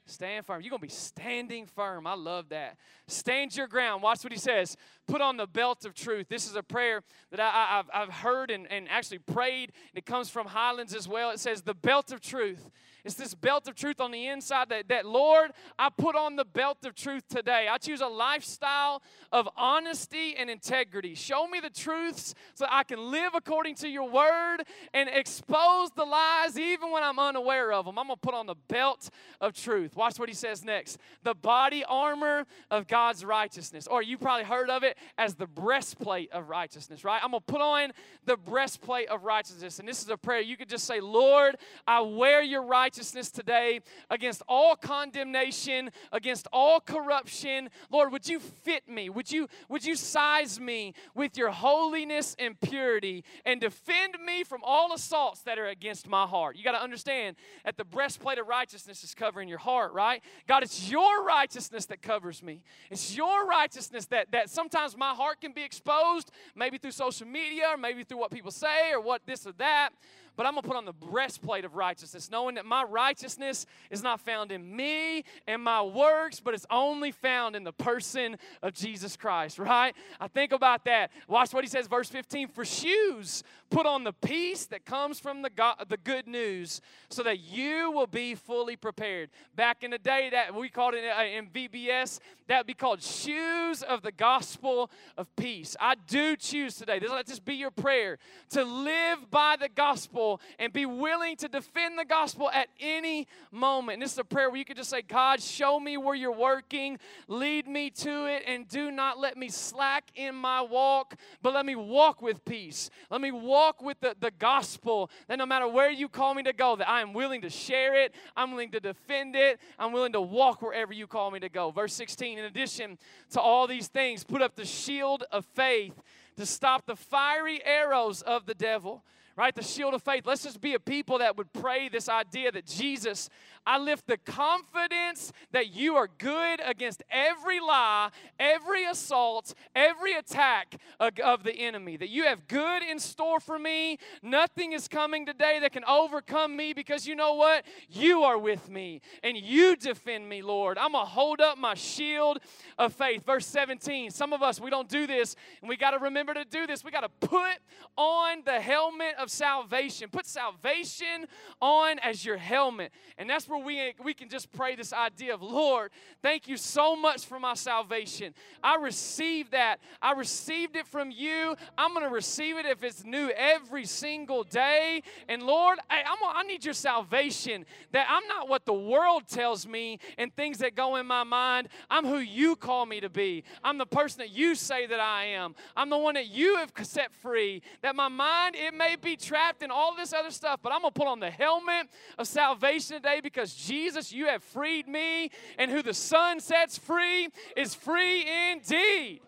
[0.05, 0.61] Stand firm.
[0.61, 2.07] You're going to be standing firm.
[2.07, 2.77] I love that.
[3.07, 4.01] Stand your ground.
[4.01, 4.75] Watch what he says.
[5.07, 6.27] Put on the belt of truth.
[6.29, 9.71] This is a prayer that I, have I've heard and, and actually prayed.
[9.93, 11.31] It comes from Highlands as well.
[11.31, 12.69] It says, The belt of truth.
[13.03, 16.45] It's this belt of truth on the inside that, that, Lord, I put on the
[16.45, 17.67] belt of truth today.
[17.69, 21.15] I choose a lifestyle of honesty and integrity.
[21.15, 24.57] Show me the truths so I can live according to your word
[24.93, 27.97] and expose the lies even when I'm unaware of them.
[27.97, 29.09] I'm going to put on the belt
[29.39, 29.95] of truth.
[29.95, 33.87] Watch what he says next the body armor of God's righteousness.
[33.87, 37.21] Or you probably heard of it as the breastplate of righteousness, right?
[37.23, 37.91] I'm going to put on
[38.25, 39.79] the breastplate of righteousness.
[39.79, 40.41] And this is a prayer.
[40.41, 46.47] You could just say, Lord, I wear your righteousness righteousness today against all condemnation, against
[46.51, 47.69] all corruption.
[47.91, 49.07] Lord, would you fit me?
[49.07, 54.61] Would you, would you size me with your holiness and purity and defend me from
[54.63, 56.55] all assaults that are against my heart?
[56.55, 60.23] You got to understand that the breastplate of righteousness is covering your heart, right?
[60.47, 62.63] God, it's your righteousness that covers me.
[62.89, 67.65] It's your righteousness that, that sometimes my heart can be exposed, maybe through social media
[67.69, 69.89] or maybe through what people say or what this or that
[70.35, 74.01] but I'm going to put on the breastplate of righteousness, knowing that my righteousness is
[74.01, 78.73] not found in me and my works, but it's only found in the person of
[78.73, 79.93] Jesus Christ, right?
[80.19, 81.11] I think about that.
[81.27, 85.41] Watch what he says, verse 15 For shoes, put on the peace that comes from
[85.41, 89.29] the, God, the good news so that you will be fully prepared.
[89.55, 93.01] Back in the day, that we called it uh, in VBS, that would be called
[93.01, 95.75] shoes of the gospel of peace.
[95.79, 98.17] I do choose today, let this be your prayer,
[98.51, 103.27] to live by the gospel gospel and be willing to defend the gospel at any
[103.51, 103.95] moment.
[103.95, 106.31] And this is a prayer where you could just say, God, show me where you're
[106.31, 111.53] working, lead me to it, and do not let me slack in my walk, but
[111.53, 112.89] let me walk with peace.
[113.09, 116.53] Let me walk with the, the gospel that no matter where you call me to
[116.53, 120.13] go, that I am willing to share it, I'm willing to defend it, I'm willing
[120.13, 121.71] to walk wherever you call me to go.
[121.71, 122.97] Verse 16, in addition
[123.31, 125.93] to all these things, put up the shield of faith
[126.37, 129.03] to stop the fiery arrows of the devil
[129.35, 129.53] right?
[129.53, 130.25] The shield of faith.
[130.25, 133.29] Let's just be a people that would pray this idea that Jesus,
[133.65, 140.77] I lift the confidence that you are good against every lie, every assault, every attack
[140.99, 143.97] of the enemy, that you have good in store for me.
[144.23, 147.63] Nothing is coming today that can overcome me because you know what?
[147.89, 150.77] You are with me and you defend me, Lord.
[150.77, 152.39] I'm going to hold up my shield
[152.77, 153.25] of faith.
[153.25, 154.09] Verse 17.
[154.09, 156.83] Some of us, we don't do this, and we got to remember to do this.
[156.83, 157.57] We got to put
[157.95, 160.09] on the helmet of salvation.
[160.09, 161.27] Put salvation
[161.61, 162.91] on as your helmet.
[163.17, 166.95] And that's where we, we can just pray this idea of, Lord, thank you so
[166.95, 168.33] much for my salvation.
[168.63, 169.79] I received that.
[170.01, 171.55] I received it from you.
[171.77, 175.03] I'm going to receive it if it's new every single day.
[175.27, 179.67] And Lord, I, I'm, I need your salvation that I'm not what the world tells
[179.67, 181.69] me and things that go in my mind.
[181.89, 183.43] I'm who you call me to be.
[183.63, 185.55] I'm the person that you say that I am.
[185.75, 187.61] I'm the one that you have set free.
[187.81, 190.93] That my mind, it may be trapped in all this other stuff, but I'm going
[190.93, 191.87] to put on the helmet
[192.17, 197.29] of salvation today because Jesus, you have freed me, and who the Son sets free
[197.57, 199.21] is free indeed.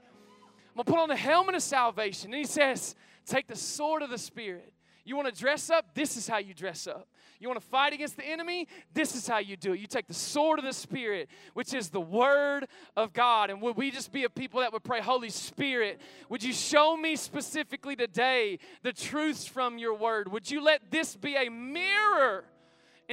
[0.76, 2.34] I'm to put on the helmet of salvation.
[2.34, 2.96] And he says,
[3.26, 4.74] Take the sword of the Spirit.
[5.06, 5.94] You want to dress up?
[5.94, 7.08] This is how you dress up.
[7.40, 8.70] You want to fight against the enemy?
[8.94, 9.80] This is how you do it.
[9.80, 13.50] You take the sword of the Spirit, which is the Word of God.
[13.50, 16.00] And would we just be a people that would pray, Holy Spirit,
[16.30, 20.32] would you show me specifically today the truths from your Word?
[20.32, 22.46] Would you let this be a mirror?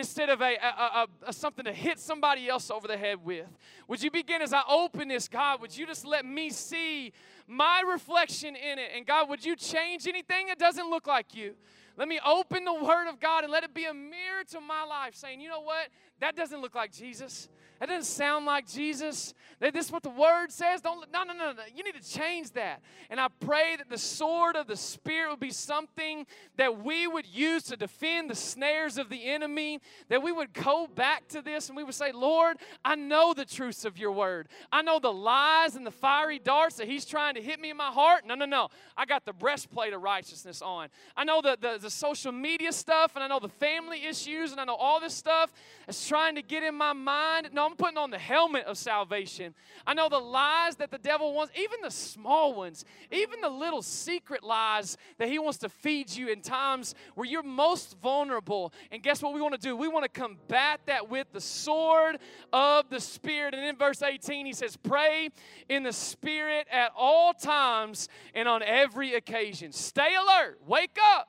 [0.01, 3.47] Instead of a, a, a, a, something to hit somebody else over the head with?
[3.87, 5.61] Would you begin as I open this, God?
[5.61, 7.13] Would you just let me see
[7.47, 8.91] my reflection in it?
[8.97, 11.55] And God, would you change anything that doesn't look like you?
[11.97, 14.85] Let me open the Word of God and let it be a mirror to my
[14.85, 15.89] life, saying, you know what?
[16.21, 17.49] That doesn't look like Jesus.
[17.81, 19.33] That doesn't sound like Jesus.
[19.59, 20.83] This is what the word says.
[20.83, 21.63] Don't no, no, no, no.
[21.75, 22.83] You need to change that.
[23.09, 27.27] And I pray that the sword of the Spirit would be something that we would
[27.27, 29.81] use to defend the snares of the enemy.
[30.11, 33.47] That we would go back to this and we would say, Lord, I know the
[33.47, 34.49] truths of your word.
[34.71, 37.79] I know the lies and the fiery darts that he's trying to hit me in
[37.79, 38.27] my heart.
[38.27, 38.69] No, no, no.
[38.95, 40.89] I got the breastplate of righteousness on.
[41.17, 44.61] I know the, the, the social media stuff and I know the family issues and
[44.61, 45.51] I know all this stuff
[45.87, 47.49] that's trying to get in my mind.
[47.55, 49.55] No, I'm putting on the helmet of salvation.
[49.87, 53.81] I know the lies that the devil wants, even the small ones, even the little
[53.81, 58.73] secret lies that he wants to feed you in times where you're most vulnerable.
[58.91, 59.77] And guess what we want to do?
[59.77, 62.19] We want to combat that with the sword
[62.53, 63.55] of the Spirit.
[63.55, 65.29] And in verse 18, he says, Pray
[65.69, 69.71] in the Spirit at all times and on every occasion.
[69.71, 71.29] Stay alert, wake up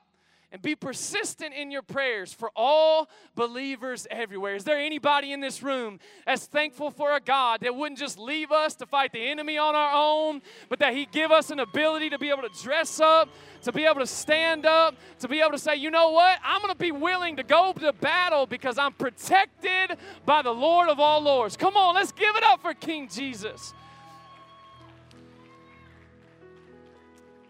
[0.52, 4.56] and be persistent in your prayers for all believers everywhere.
[4.56, 8.52] Is there anybody in this room as thankful for a God that wouldn't just leave
[8.52, 12.10] us to fight the enemy on our own, but that He give us an ability
[12.10, 13.30] to be able to dress up,
[13.64, 16.40] to be able to stand up, to be able to say, you know what?
[16.44, 20.90] I'm going to be willing to go to battle because I'm protected by the Lord
[20.90, 21.56] of all lords.
[21.56, 23.74] Come on, let's give it up for King Jesus.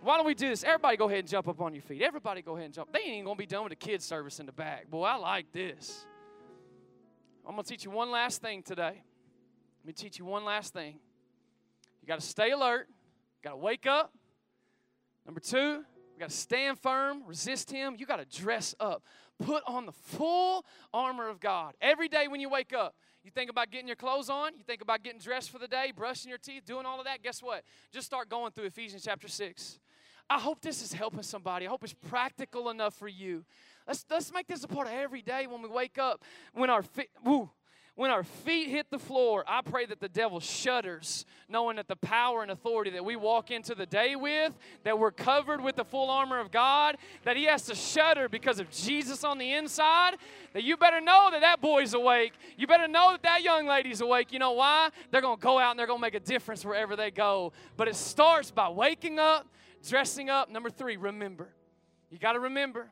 [0.03, 0.63] Why don't we do this?
[0.63, 2.01] Everybody go ahead and jump up on your feet.
[2.01, 2.91] Everybody go ahead and jump.
[2.91, 4.89] They ain't even gonna be done with the kids' service in the back.
[4.89, 6.07] Boy, I like this.
[7.45, 9.03] I'm gonna teach you one last thing today.
[9.83, 10.99] Let me teach you one last thing.
[12.01, 14.11] You gotta stay alert, you gotta wake up.
[15.25, 17.95] Number two, you gotta stand firm, resist him.
[17.97, 19.03] You gotta dress up.
[19.37, 21.75] Put on the full armor of God.
[21.79, 24.81] Every day when you wake up, you think about getting your clothes on, you think
[24.81, 27.21] about getting dressed for the day, brushing your teeth, doing all of that.
[27.21, 27.63] Guess what?
[27.91, 29.79] Just start going through Ephesians chapter 6.
[30.31, 31.67] I hope this is helping somebody.
[31.67, 33.43] I hope it's practical enough for you.
[33.85, 36.23] Let's, let's make this a part of every day when we wake up.
[36.53, 37.49] When our feet, woo,
[37.95, 41.97] when our feet hit the floor, I pray that the devil shudders, knowing that the
[41.97, 45.83] power and authority that we walk into the day with, that we're covered with the
[45.83, 50.15] full armor of God, that he has to shudder because of Jesus on the inside.
[50.53, 52.31] That you better know that that boy's awake.
[52.55, 54.31] You better know that that young lady's awake.
[54.31, 54.91] You know why?
[55.11, 57.51] They're going to go out and they're going to make a difference wherever they go.
[57.75, 59.45] But it starts by waking up
[59.87, 60.49] dressing up.
[60.49, 61.49] Number three, remember.
[62.09, 62.91] You got to remember.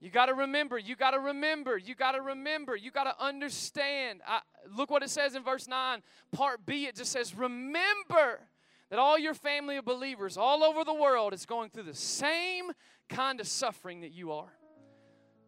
[0.00, 0.78] You got to remember.
[0.78, 1.76] You got to remember.
[1.76, 2.74] You got to remember.
[2.74, 4.20] You got to understand.
[4.26, 4.40] I,
[4.74, 6.86] look what it says in verse 9, part B.
[6.86, 8.40] It just says, Remember
[8.88, 12.70] that all your family of believers all over the world is going through the same
[13.08, 14.52] kind of suffering that you are.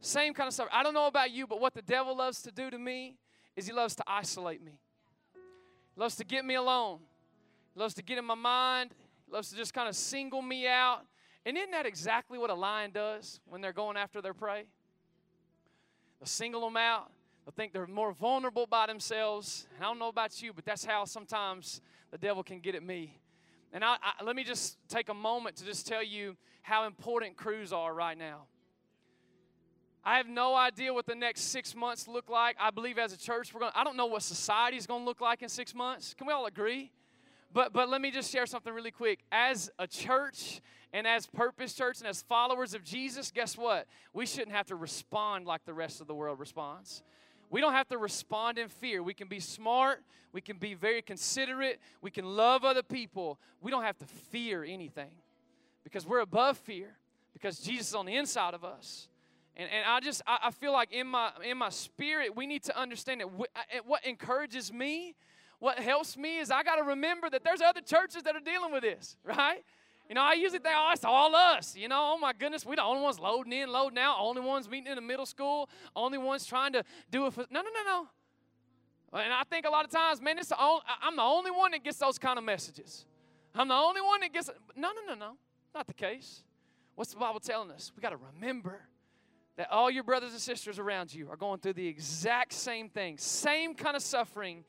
[0.00, 0.74] Same kind of suffering.
[0.74, 3.16] I don't know about you, but what the devil loves to do to me
[3.56, 4.80] is he loves to isolate me.
[5.94, 6.98] He loves to get me alone.
[7.74, 8.94] He loves to get in my mind
[9.32, 11.00] loves to just kind of single me out.
[11.44, 14.64] And isn't that exactly what a lion does when they're going after their prey?
[16.20, 17.10] They'll single them out.
[17.44, 19.66] They'll think they're more vulnerable by themselves.
[19.80, 21.80] I don't know about you, but that's how sometimes
[22.12, 23.18] the devil can get at me.
[23.72, 27.36] And I, I, let me just take a moment to just tell you how important
[27.36, 28.42] crews are right now.
[30.04, 32.56] I have no idea what the next six months look like.
[32.60, 33.72] I believe as a church, we're going.
[33.74, 36.12] I don't know what society is going to look like in six months.
[36.14, 36.90] Can we all agree?
[37.52, 39.20] But, but let me just share something really quick.
[39.30, 40.60] As a church
[40.92, 43.86] and as Purpose Church and as followers of Jesus, guess what?
[44.12, 47.02] We shouldn't have to respond like the rest of the world responds.
[47.50, 49.02] We don't have to respond in fear.
[49.02, 50.02] We can be smart.
[50.32, 51.80] We can be very considerate.
[52.00, 53.38] We can love other people.
[53.60, 55.10] We don't have to fear anything
[55.84, 56.96] because we're above fear
[57.34, 59.08] because Jesus is on the inside of us.
[59.54, 62.62] And, and I just, I, I feel like in my, in my spirit, we need
[62.64, 65.14] to understand that uh, what encourages me
[65.62, 68.72] what helps me is I got to remember that there's other churches that are dealing
[68.72, 69.62] with this, right?
[70.08, 71.76] You know, I usually think, oh, it's all us.
[71.76, 74.68] You know, oh my goodness, we're the only ones loading in, loading out, only ones
[74.68, 77.46] meeting in the middle school, only ones trying to do it for.
[77.48, 78.08] No, no, no,
[79.12, 79.20] no.
[79.20, 81.70] And I think a lot of times, man, it's the only, I'm the only one
[81.70, 83.06] that gets those kind of messages.
[83.54, 84.50] I'm the only one that gets.
[84.74, 85.32] No, no, no, no.
[85.72, 86.42] Not the case.
[86.96, 87.92] What's the Bible telling us?
[87.94, 88.80] We got to remember
[89.56, 93.16] that all your brothers and sisters around you are going through the exact same thing,
[93.16, 94.64] same kind of suffering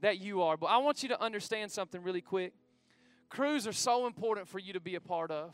[0.00, 0.56] that you are.
[0.56, 2.52] But I want you to understand something really quick.
[3.28, 5.52] Crews are so important for you to be a part of.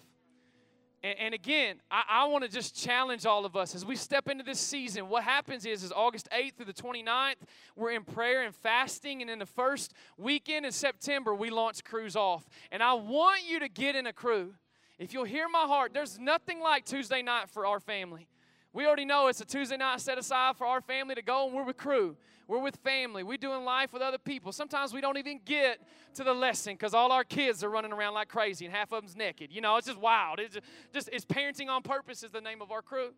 [1.03, 4.29] And, and again, I, I want to just challenge all of us as we step
[4.29, 5.09] into this season.
[5.09, 7.37] What happens is, is August 8th through the 29th,
[7.77, 9.23] we're in prayer and fasting.
[9.23, 12.49] And in the first weekend in September, we launch Crews off.
[12.71, 14.55] And I want you to get in a crew.
[14.99, 18.29] If you'll hear my heart, there's nothing like Tuesday night for our family.
[18.73, 21.55] We already know it's a Tuesday night set aside for our family to go, and
[21.55, 22.17] we're with crew.
[22.49, 23.23] We're with family.
[23.23, 24.53] We're doing life with other people.
[24.53, 25.81] Sometimes we don't even get
[26.15, 29.03] to the lesson because all our kids are running around like crazy and half of
[29.03, 29.53] them's naked.
[29.53, 30.41] You know, it's just wild.
[30.41, 30.59] It's
[30.93, 33.13] just, it's parenting on purpose is the name of our crew.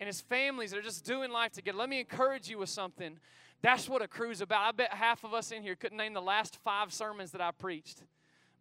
[0.00, 1.78] And it's families that are just doing life together.
[1.78, 3.18] Let me encourage you with something.
[3.62, 4.66] That's what a crew's about.
[4.66, 7.52] I bet half of us in here couldn't name the last five sermons that I
[7.52, 8.02] preached.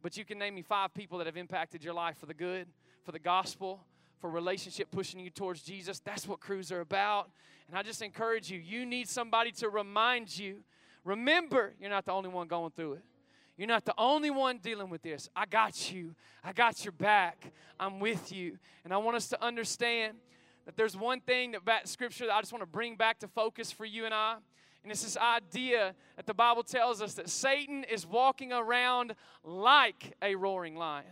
[0.01, 2.67] But you can name me five people that have impacted your life for the good,
[3.03, 3.81] for the gospel,
[4.21, 5.99] for relationship pushing you towards Jesus.
[5.99, 7.29] That's what crews are about.
[7.67, 10.57] And I just encourage you, you need somebody to remind you.
[11.03, 13.03] Remember, you're not the only one going through it.
[13.57, 15.29] You're not the only one dealing with this.
[15.35, 16.15] I got you.
[16.43, 17.51] I got your back.
[17.79, 18.57] I'm with you.
[18.83, 20.17] And I want us to understand
[20.65, 23.27] that there's one thing that back, scripture that I just want to bring back to
[23.27, 24.35] focus for you and I.
[24.83, 30.15] And it's this idea that the Bible tells us that Satan is walking around like
[30.21, 31.05] a roaring lion.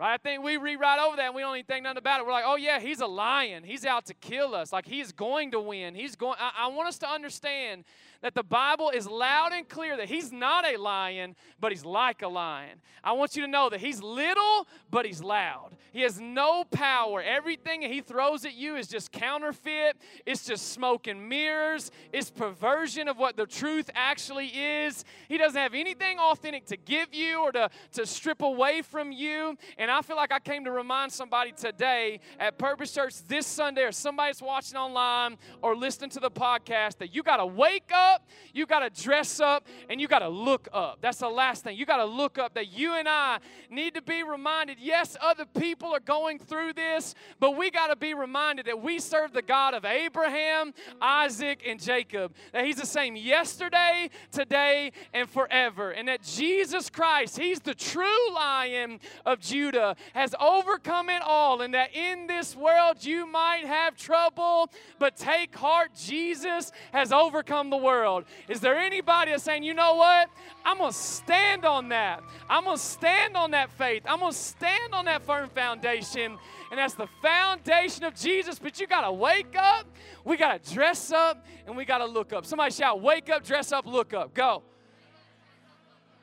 [0.00, 0.14] Right?
[0.14, 2.26] I think we read right over that and we don't even think nothing about it.
[2.26, 3.64] We're like, oh yeah, he's a lion.
[3.64, 4.72] He's out to kill us.
[4.72, 5.94] Like he's going to win.
[5.94, 6.36] He's going.
[6.40, 7.84] I, I want us to understand
[8.22, 12.22] that the Bible is loud and clear that he's not a lion, but he's like
[12.22, 12.80] a lion.
[13.02, 15.70] I want you to know that he's little, but he's loud.
[15.92, 17.22] He has no power.
[17.22, 23.08] Everything he throws at you is just counterfeit, it's just smoke and mirrors, it's perversion
[23.08, 25.04] of what the truth actually is.
[25.28, 29.56] He doesn't have anything authentic to give you or to, to strip away from you.
[29.78, 33.82] And I feel like I came to remind somebody today at Purpose Church this Sunday,
[33.82, 37.90] or somebody that's watching online or listening to the podcast, that you got to wake
[37.92, 40.98] up up, you got to dress up, and you got to look up.
[41.00, 41.76] That's the last thing.
[41.76, 43.38] You got to look up that you and I
[43.70, 47.96] need to be reminded yes, other people are going through this, but we got to
[47.96, 52.34] be reminded that we serve the God of Abraham, Isaac, and Jacob.
[52.52, 55.90] That He's the same yesterday, today, and forever.
[55.90, 61.62] And that Jesus Christ, He's the true lion of Judah, has overcome it all.
[61.62, 67.70] And that in this world you might have trouble, but take heart, Jesus has overcome
[67.70, 68.24] the world world.
[68.48, 70.30] Is there anybody that's saying, you know what?
[70.64, 72.22] I'm going to stand on that.
[72.48, 74.02] I'm going to stand on that faith.
[74.06, 76.38] I'm going to stand on that firm foundation.
[76.70, 78.58] And that's the foundation of Jesus.
[78.58, 79.86] But you got to wake up,
[80.24, 82.46] we got to dress up, and we got to look up.
[82.46, 84.34] Somebody shout, wake up, dress up, look up.
[84.34, 84.62] Go.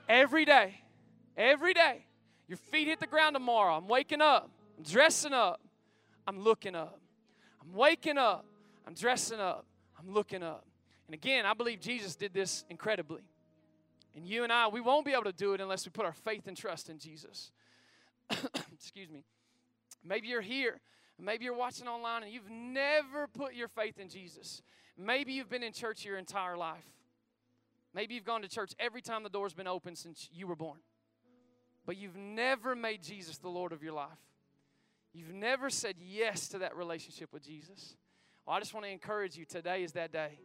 [0.09, 0.81] Every day,
[1.35, 2.05] every day.
[2.47, 3.75] Your feet hit the ground tomorrow.
[3.75, 5.59] I'm waking up, I'm dressing up,
[6.25, 6.99] I'm looking up.
[7.61, 8.45] I'm waking up,
[8.85, 9.65] I'm dressing up,
[9.99, 10.66] I'm looking up.
[11.07, 13.21] And again, I believe Jesus did this incredibly.
[14.15, 16.13] And you and I, we won't be able to do it unless we put our
[16.13, 17.51] faith and trust in Jesus.
[18.73, 19.23] Excuse me.
[20.03, 20.79] Maybe you're here.
[21.19, 24.61] Maybe you're watching online and you've never put your faith in Jesus.
[24.97, 26.85] Maybe you've been in church your entire life.
[27.93, 30.79] Maybe you've gone to church every time the door's been open since you were born.
[31.85, 34.09] But you've never made Jesus the Lord of your life.
[35.13, 37.95] You've never said yes to that relationship with Jesus.
[38.45, 40.39] Well, I just want to encourage you today is that day.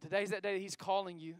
[0.00, 1.34] Today's that day that He's calling you.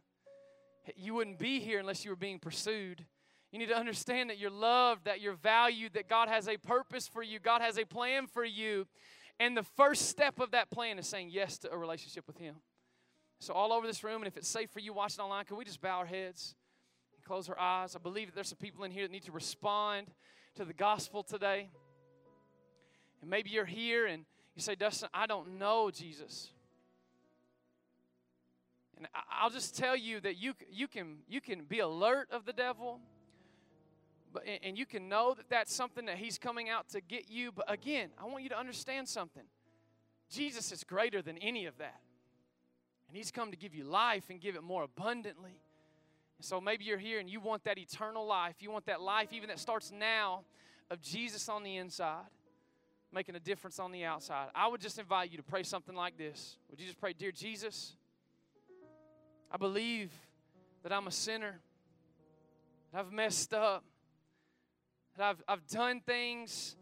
[0.97, 3.05] You wouldn't be here unless you were being pursued.
[3.53, 7.09] You need to understand that you're loved, that you're valued, that God has a purpose
[7.09, 8.87] for you, God has a plan for you.
[9.41, 12.57] And the first step of that plan is saying yes to a relationship with Him.
[13.41, 15.65] So, all over this room, and if it's safe for you watching online, can we
[15.65, 16.57] just bow our heads
[17.15, 17.95] and close our eyes?
[17.95, 20.09] I believe that there's some people in here that need to respond
[20.57, 21.71] to the gospel today.
[23.21, 24.25] And maybe you're here and
[24.57, 26.51] you say, Dustin, I don't know Jesus.
[28.99, 32.53] And I'll just tell you that you, you, can, you can be alert of the
[32.53, 32.99] devil,
[34.33, 37.53] but, and you can know that that's something that he's coming out to get you.
[37.53, 39.45] But again, I want you to understand something
[40.29, 42.01] Jesus is greater than any of that.
[43.07, 45.61] And he's come to give you life and give it more abundantly.
[46.39, 48.57] And so maybe you're here and you want that eternal life.
[48.59, 50.43] You want that life, even that starts now,
[50.91, 52.27] of Jesus on the inside,
[53.13, 54.49] making a difference on the outside.
[54.57, 56.57] I would just invite you to pray something like this.
[56.69, 57.95] Would you just pray, Dear Jesus?
[59.51, 60.13] I believe
[60.83, 61.61] that I'm a sinner,
[62.93, 63.85] that I've messed up,
[65.17, 66.77] that I've, I've done things,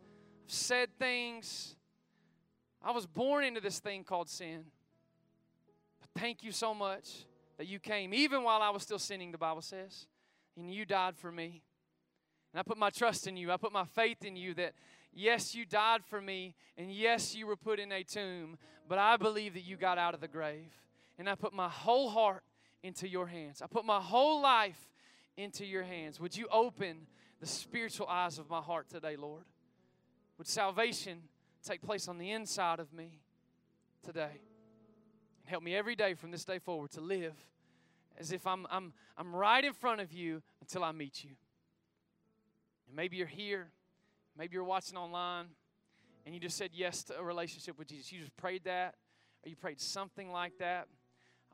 [0.44, 1.76] I've said things.
[2.82, 4.64] I was born into this thing called sin.
[6.00, 7.24] But thank you so much
[7.58, 10.06] that you came, even while I was still sinning, the Bible says,
[10.56, 11.62] and you died for me.
[12.52, 14.74] And I put my trust in you, I put my faith in you that
[15.12, 18.58] yes, you died for me, and yes, you were put in a tomb,
[18.88, 20.72] but I believe that you got out of the grave.
[21.18, 22.42] And I put my whole heart
[22.86, 23.62] into your hands.
[23.62, 24.88] I put my whole life
[25.36, 26.18] into your hands.
[26.20, 27.06] Would you open
[27.40, 29.44] the spiritual eyes of my heart today, Lord?
[30.38, 31.22] Would salvation
[31.64, 33.20] take place on the inside of me
[34.04, 34.40] today?
[35.42, 37.34] And help me every day from this day forward to live
[38.18, 41.30] as if I'm, I'm, I'm right in front of you until I meet you.
[42.86, 43.68] And maybe you're here,
[44.38, 45.46] maybe you're watching online,
[46.24, 48.10] and you just said yes to a relationship with Jesus.
[48.10, 48.94] You just prayed that,
[49.44, 50.88] or you prayed something like that.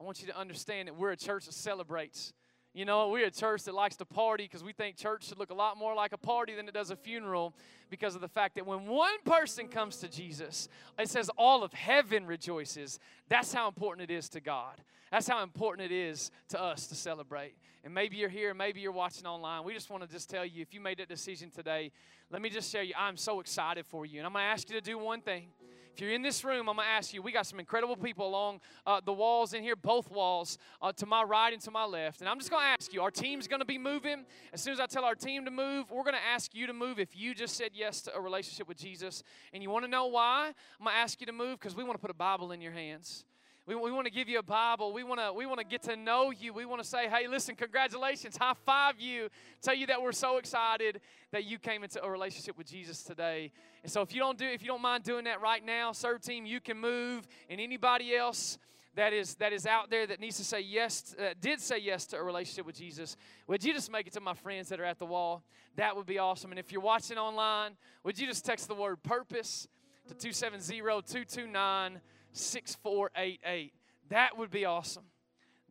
[0.02, 2.32] I want you to understand that we're a church that celebrates.
[2.74, 5.50] You know, we're a church that likes to party because we think church should look
[5.50, 7.54] a lot more like a party than it does a funeral
[7.88, 11.72] because of the fact that when one person comes to Jesus, it says all of
[11.72, 12.98] heaven rejoices.
[13.28, 14.74] That's how important it is to God.
[15.12, 17.54] That's how important it is to us to celebrate.
[17.84, 19.62] And maybe you're here, maybe you're watching online.
[19.62, 21.92] We just want to just tell you if you made that decision today,
[22.28, 24.18] let me just tell you, I'm so excited for you.
[24.18, 25.46] And I'm going to ask you to do one thing.
[25.94, 28.26] If you're in this room, I'm going to ask you, we got some incredible people
[28.26, 31.84] along uh, the walls in here, both walls, uh, to my right and to my
[31.84, 32.20] left.
[32.20, 34.24] And I'm just going to ask you, our team's going to be moving.
[34.54, 36.72] As soon as I tell our team to move, we're going to ask you to
[36.72, 39.22] move if you just said yes to a relationship with Jesus.
[39.52, 40.46] And you want to know why?
[40.78, 42.62] I'm going to ask you to move because we want to put a Bible in
[42.62, 43.26] your hands.
[43.64, 44.92] We, we want to give you a Bible.
[44.92, 46.52] We want to we want to get to know you.
[46.52, 49.28] We want to say, hey, listen, congratulations, high five you,
[49.60, 51.00] tell you that we're so excited
[51.30, 53.52] that you came into a relationship with Jesus today.
[53.84, 56.22] And so if you don't do if you don't mind doing that right now, serve
[56.22, 57.28] team, you can move.
[57.48, 58.58] And anybody else
[58.96, 62.04] that is that is out there that needs to say yes, uh, did say yes
[62.06, 64.84] to a relationship with Jesus, would you just make it to my friends that are
[64.84, 65.44] at the wall?
[65.76, 66.50] That would be awesome.
[66.50, 69.68] And if you're watching online, would you just text the word purpose
[70.08, 72.00] to 270 229
[72.32, 73.72] 6488.
[74.10, 75.04] That would be awesome.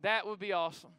[0.02, 0.90] That would be awesome.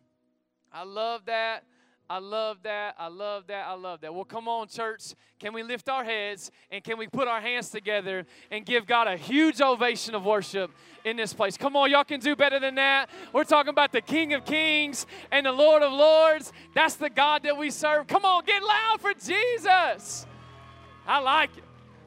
[0.71, 1.63] I love that.
[2.09, 2.95] I love that.
[2.99, 3.65] I love that.
[3.65, 4.13] I love that.
[4.13, 5.13] Well, come on, church.
[5.39, 9.07] Can we lift our heads and can we put our hands together and give God
[9.07, 10.71] a huge ovation of worship
[11.05, 11.57] in this place?
[11.57, 13.09] Come on, y'all can do better than that.
[13.31, 16.51] We're talking about the King of Kings and the Lord of Lords.
[16.75, 18.07] That's the God that we serve.
[18.07, 20.25] Come on, get loud for Jesus.
[21.07, 21.63] I like it.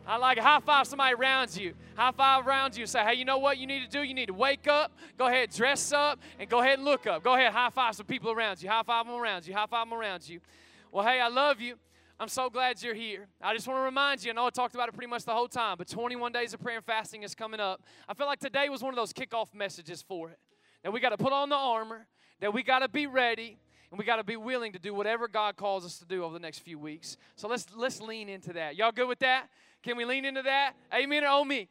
[0.07, 0.39] I like.
[0.39, 1.75] High five somebody around you.
[1.97, 2.87] High five around you.
[2.87, 4.03] Say, hey, you know what you need to do?
[4.03, 7.25] You need to wake up, go ahead, dress up, and go ahead and look up.
[7.25, 8.69] Go ahead, high five some people around you.
[8.69, 9.55] High five them around you.
[9.55, 10.41] High five them around you.
[10.93, 11.77] Well, hey, I love you.
[12.19, 13.27] I'm so glad you're here.
[13.43, 15.35] I just want to remind you, I know I talked about it pretty much the
[15.35, 17.83] whole time, but 21 days of prayer and fasting is coming up.
[18.09, 20.39] I feel like today was one of those kickoff messages for it.
[20.83, 22.07] That we got to put on the armor,
[22.41, 23.59] that we got to be ready,
[23.91, 26.33] and we got to be willing to do whatever God calls us to do over
[26.33, 27.17] the next few weeks.
[27.35, 28.77] So let's let's lean into that.
[28.77, 29.49] Y'all good with that?
[29.87, 30.73] Can we lean into that?
[30.93, 31.69] Amen or oh me?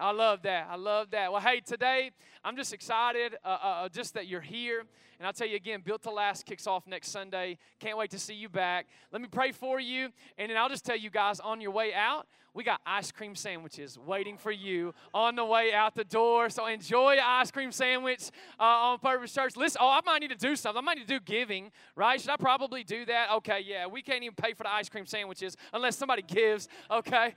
[0.00, 0.66] I love that.
[0.70, 1.30] I love that.
[1.30, 2.10] Well, hey, today
[2.42, 4.80] I'm just excited uh, uh, uh, just that you're here.
[5.18, 7.58] And I'll tell you again, Built to Last kicks off next Sunday.
[7.80, 8.86] Can't wait to see you back.
[9.12, 10.08] Let me pray for you.
[10.38, 13.34] And then I'll just tell you guys on your way out, we got ice cream
[13.34, 16.48] sandwiches waiting for you on the way out the door.
[16.48, 19.54] So enjoy ice cream sandwich uh, on Purpose Church.
[19.54, 20.78] Listen, oh, I might need to do something.
[20.78, 22.18] I might need to do giving, right?
[22.18, 23.30] Should I probably do that?
[23.32, 23.86] Okay, yeah.
[23.86, 27.34] We can't even pay for the ice cream sandwiches unless somebody gives, okay?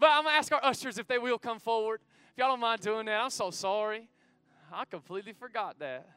[0.00, 2.00] But I'm going to ask our ushers if they will come forward.
[2.32, 4.08] If y'all don't mind doing that, I'm so sorry.
[4.72, 6.08] I completely forgot that.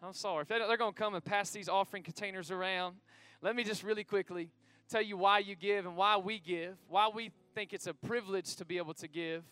[0.00, 0.42] I'm sorry.
[0.42, 2.94] If they're going to come and pass these offering containers around,
[3.42, 4.50] let me just really quickly
[4.88, 8.54] tell you why you give and why we give, why we think it's a privilege
[8.54, 9.42] to be able to give,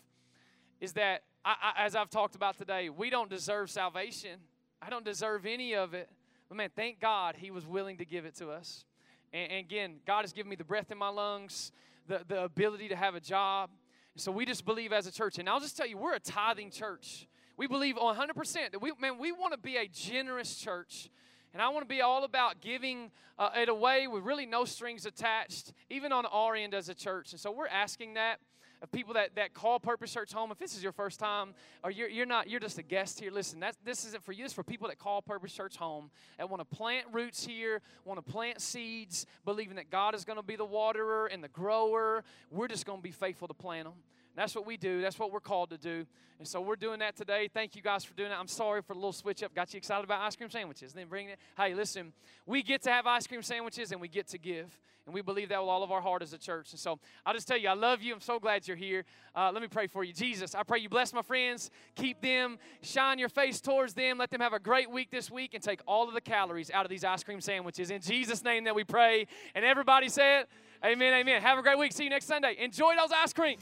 [0.79, 4.39] is that, I, I, as I've talked about today, we don't deserve salvation.
[4.81, 6.09] I don't deserve any of it.
[6.47, 8.85] But man, thank God He was willing to give it to us.
[9.33, 11.73] And, and again, God has given me the breath in my lungs
[12.07, 13.69] the, the ability to have a job.
[14.15, 15.37] So we just believe as a church.
[15.37, 17.27] And I'll just tell you, we're a tithing church.
[17.55, 21.09] We believe 100% that we, man, we want to be a generous church.
[21.53, 25.05] And I want to be all about giving uh, it away with really no strings
[25.05, 27.31] attached, even on our end as a church.
[27.31, 28.39] And so we're asking that
[28.81, 30.51] of people that, that call Purpose Church home.
[30.51, 31.53] If this is your first time
[31.83, 34.45] or you're, you're not, you're just a guest here, listen, this isn't for you.
[34.45, 38.23] It's for people that call Purpose Church home that want to plant roots here, want
[38.23, 42.23] to plant seeds, believing that God is going to be the waterer and the grower.
[42.51, 43.93] We're just going to be faithful to plant them.
[44.37, 45.01] That's what we do.
[45.01, 46.05] That's what we're called to do.
[46.37, 47.49] And so we're doing that today.
[47.51, 48.35] Thank you guys for doing it.
[48.39, 49.55] I'm sorry for the little switch up.
[49.55, 50.93] Got you excited about ice cream sandwiches.
[50.93, 51.39] Then bring it.
[51.57, 52.13] Hey, listen,
[52.45, 54.79] we get to have ice cream sandwiches and we get to give.
[55.07, 56.71] And we believe that with all of our heart as a church.
[56.71, 58.13] And so I'll just tell you, I love you.
[58.13, 59.05] I'm so glad you're here.
[59.33, 60.13] Uh, let me pray for you.
[60.13, 64.29] Jesus, I pray you bless my friends, keep them, shine your face towards them, let
[64.29, 66.89] them have a great week this week, and take all of the calories out of
[66.89, 67.89] these ice cream sandwiches.
[67.89, 69.27] In Jesus' name that we pray.
[69.55, 70.49] And everybody say it.
[70.85, 71.41] Amen, amen.
[71.41, 71.93] Have a great week.
[71.93, 72.57] See you next Sunday.
[72.59, 73.57] Enjoy those ice cream.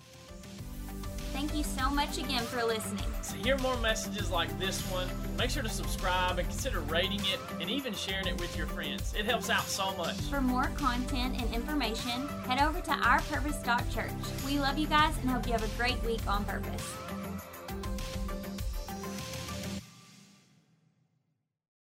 [1.36, 3.04] Thank you so much again for listening.
[3.32, 7.42] To hear more messages like this one, make sure to subscribe and consider rating it
[7.60, 9.14] and even sharing it with your friends.
[9.20, 10.16] It helps out so much.
[10.30, 14.46] For more content and information, head over to ourpurpose.church.
[14.46, 16.90] We love you guys and hope you have a great week on purpose.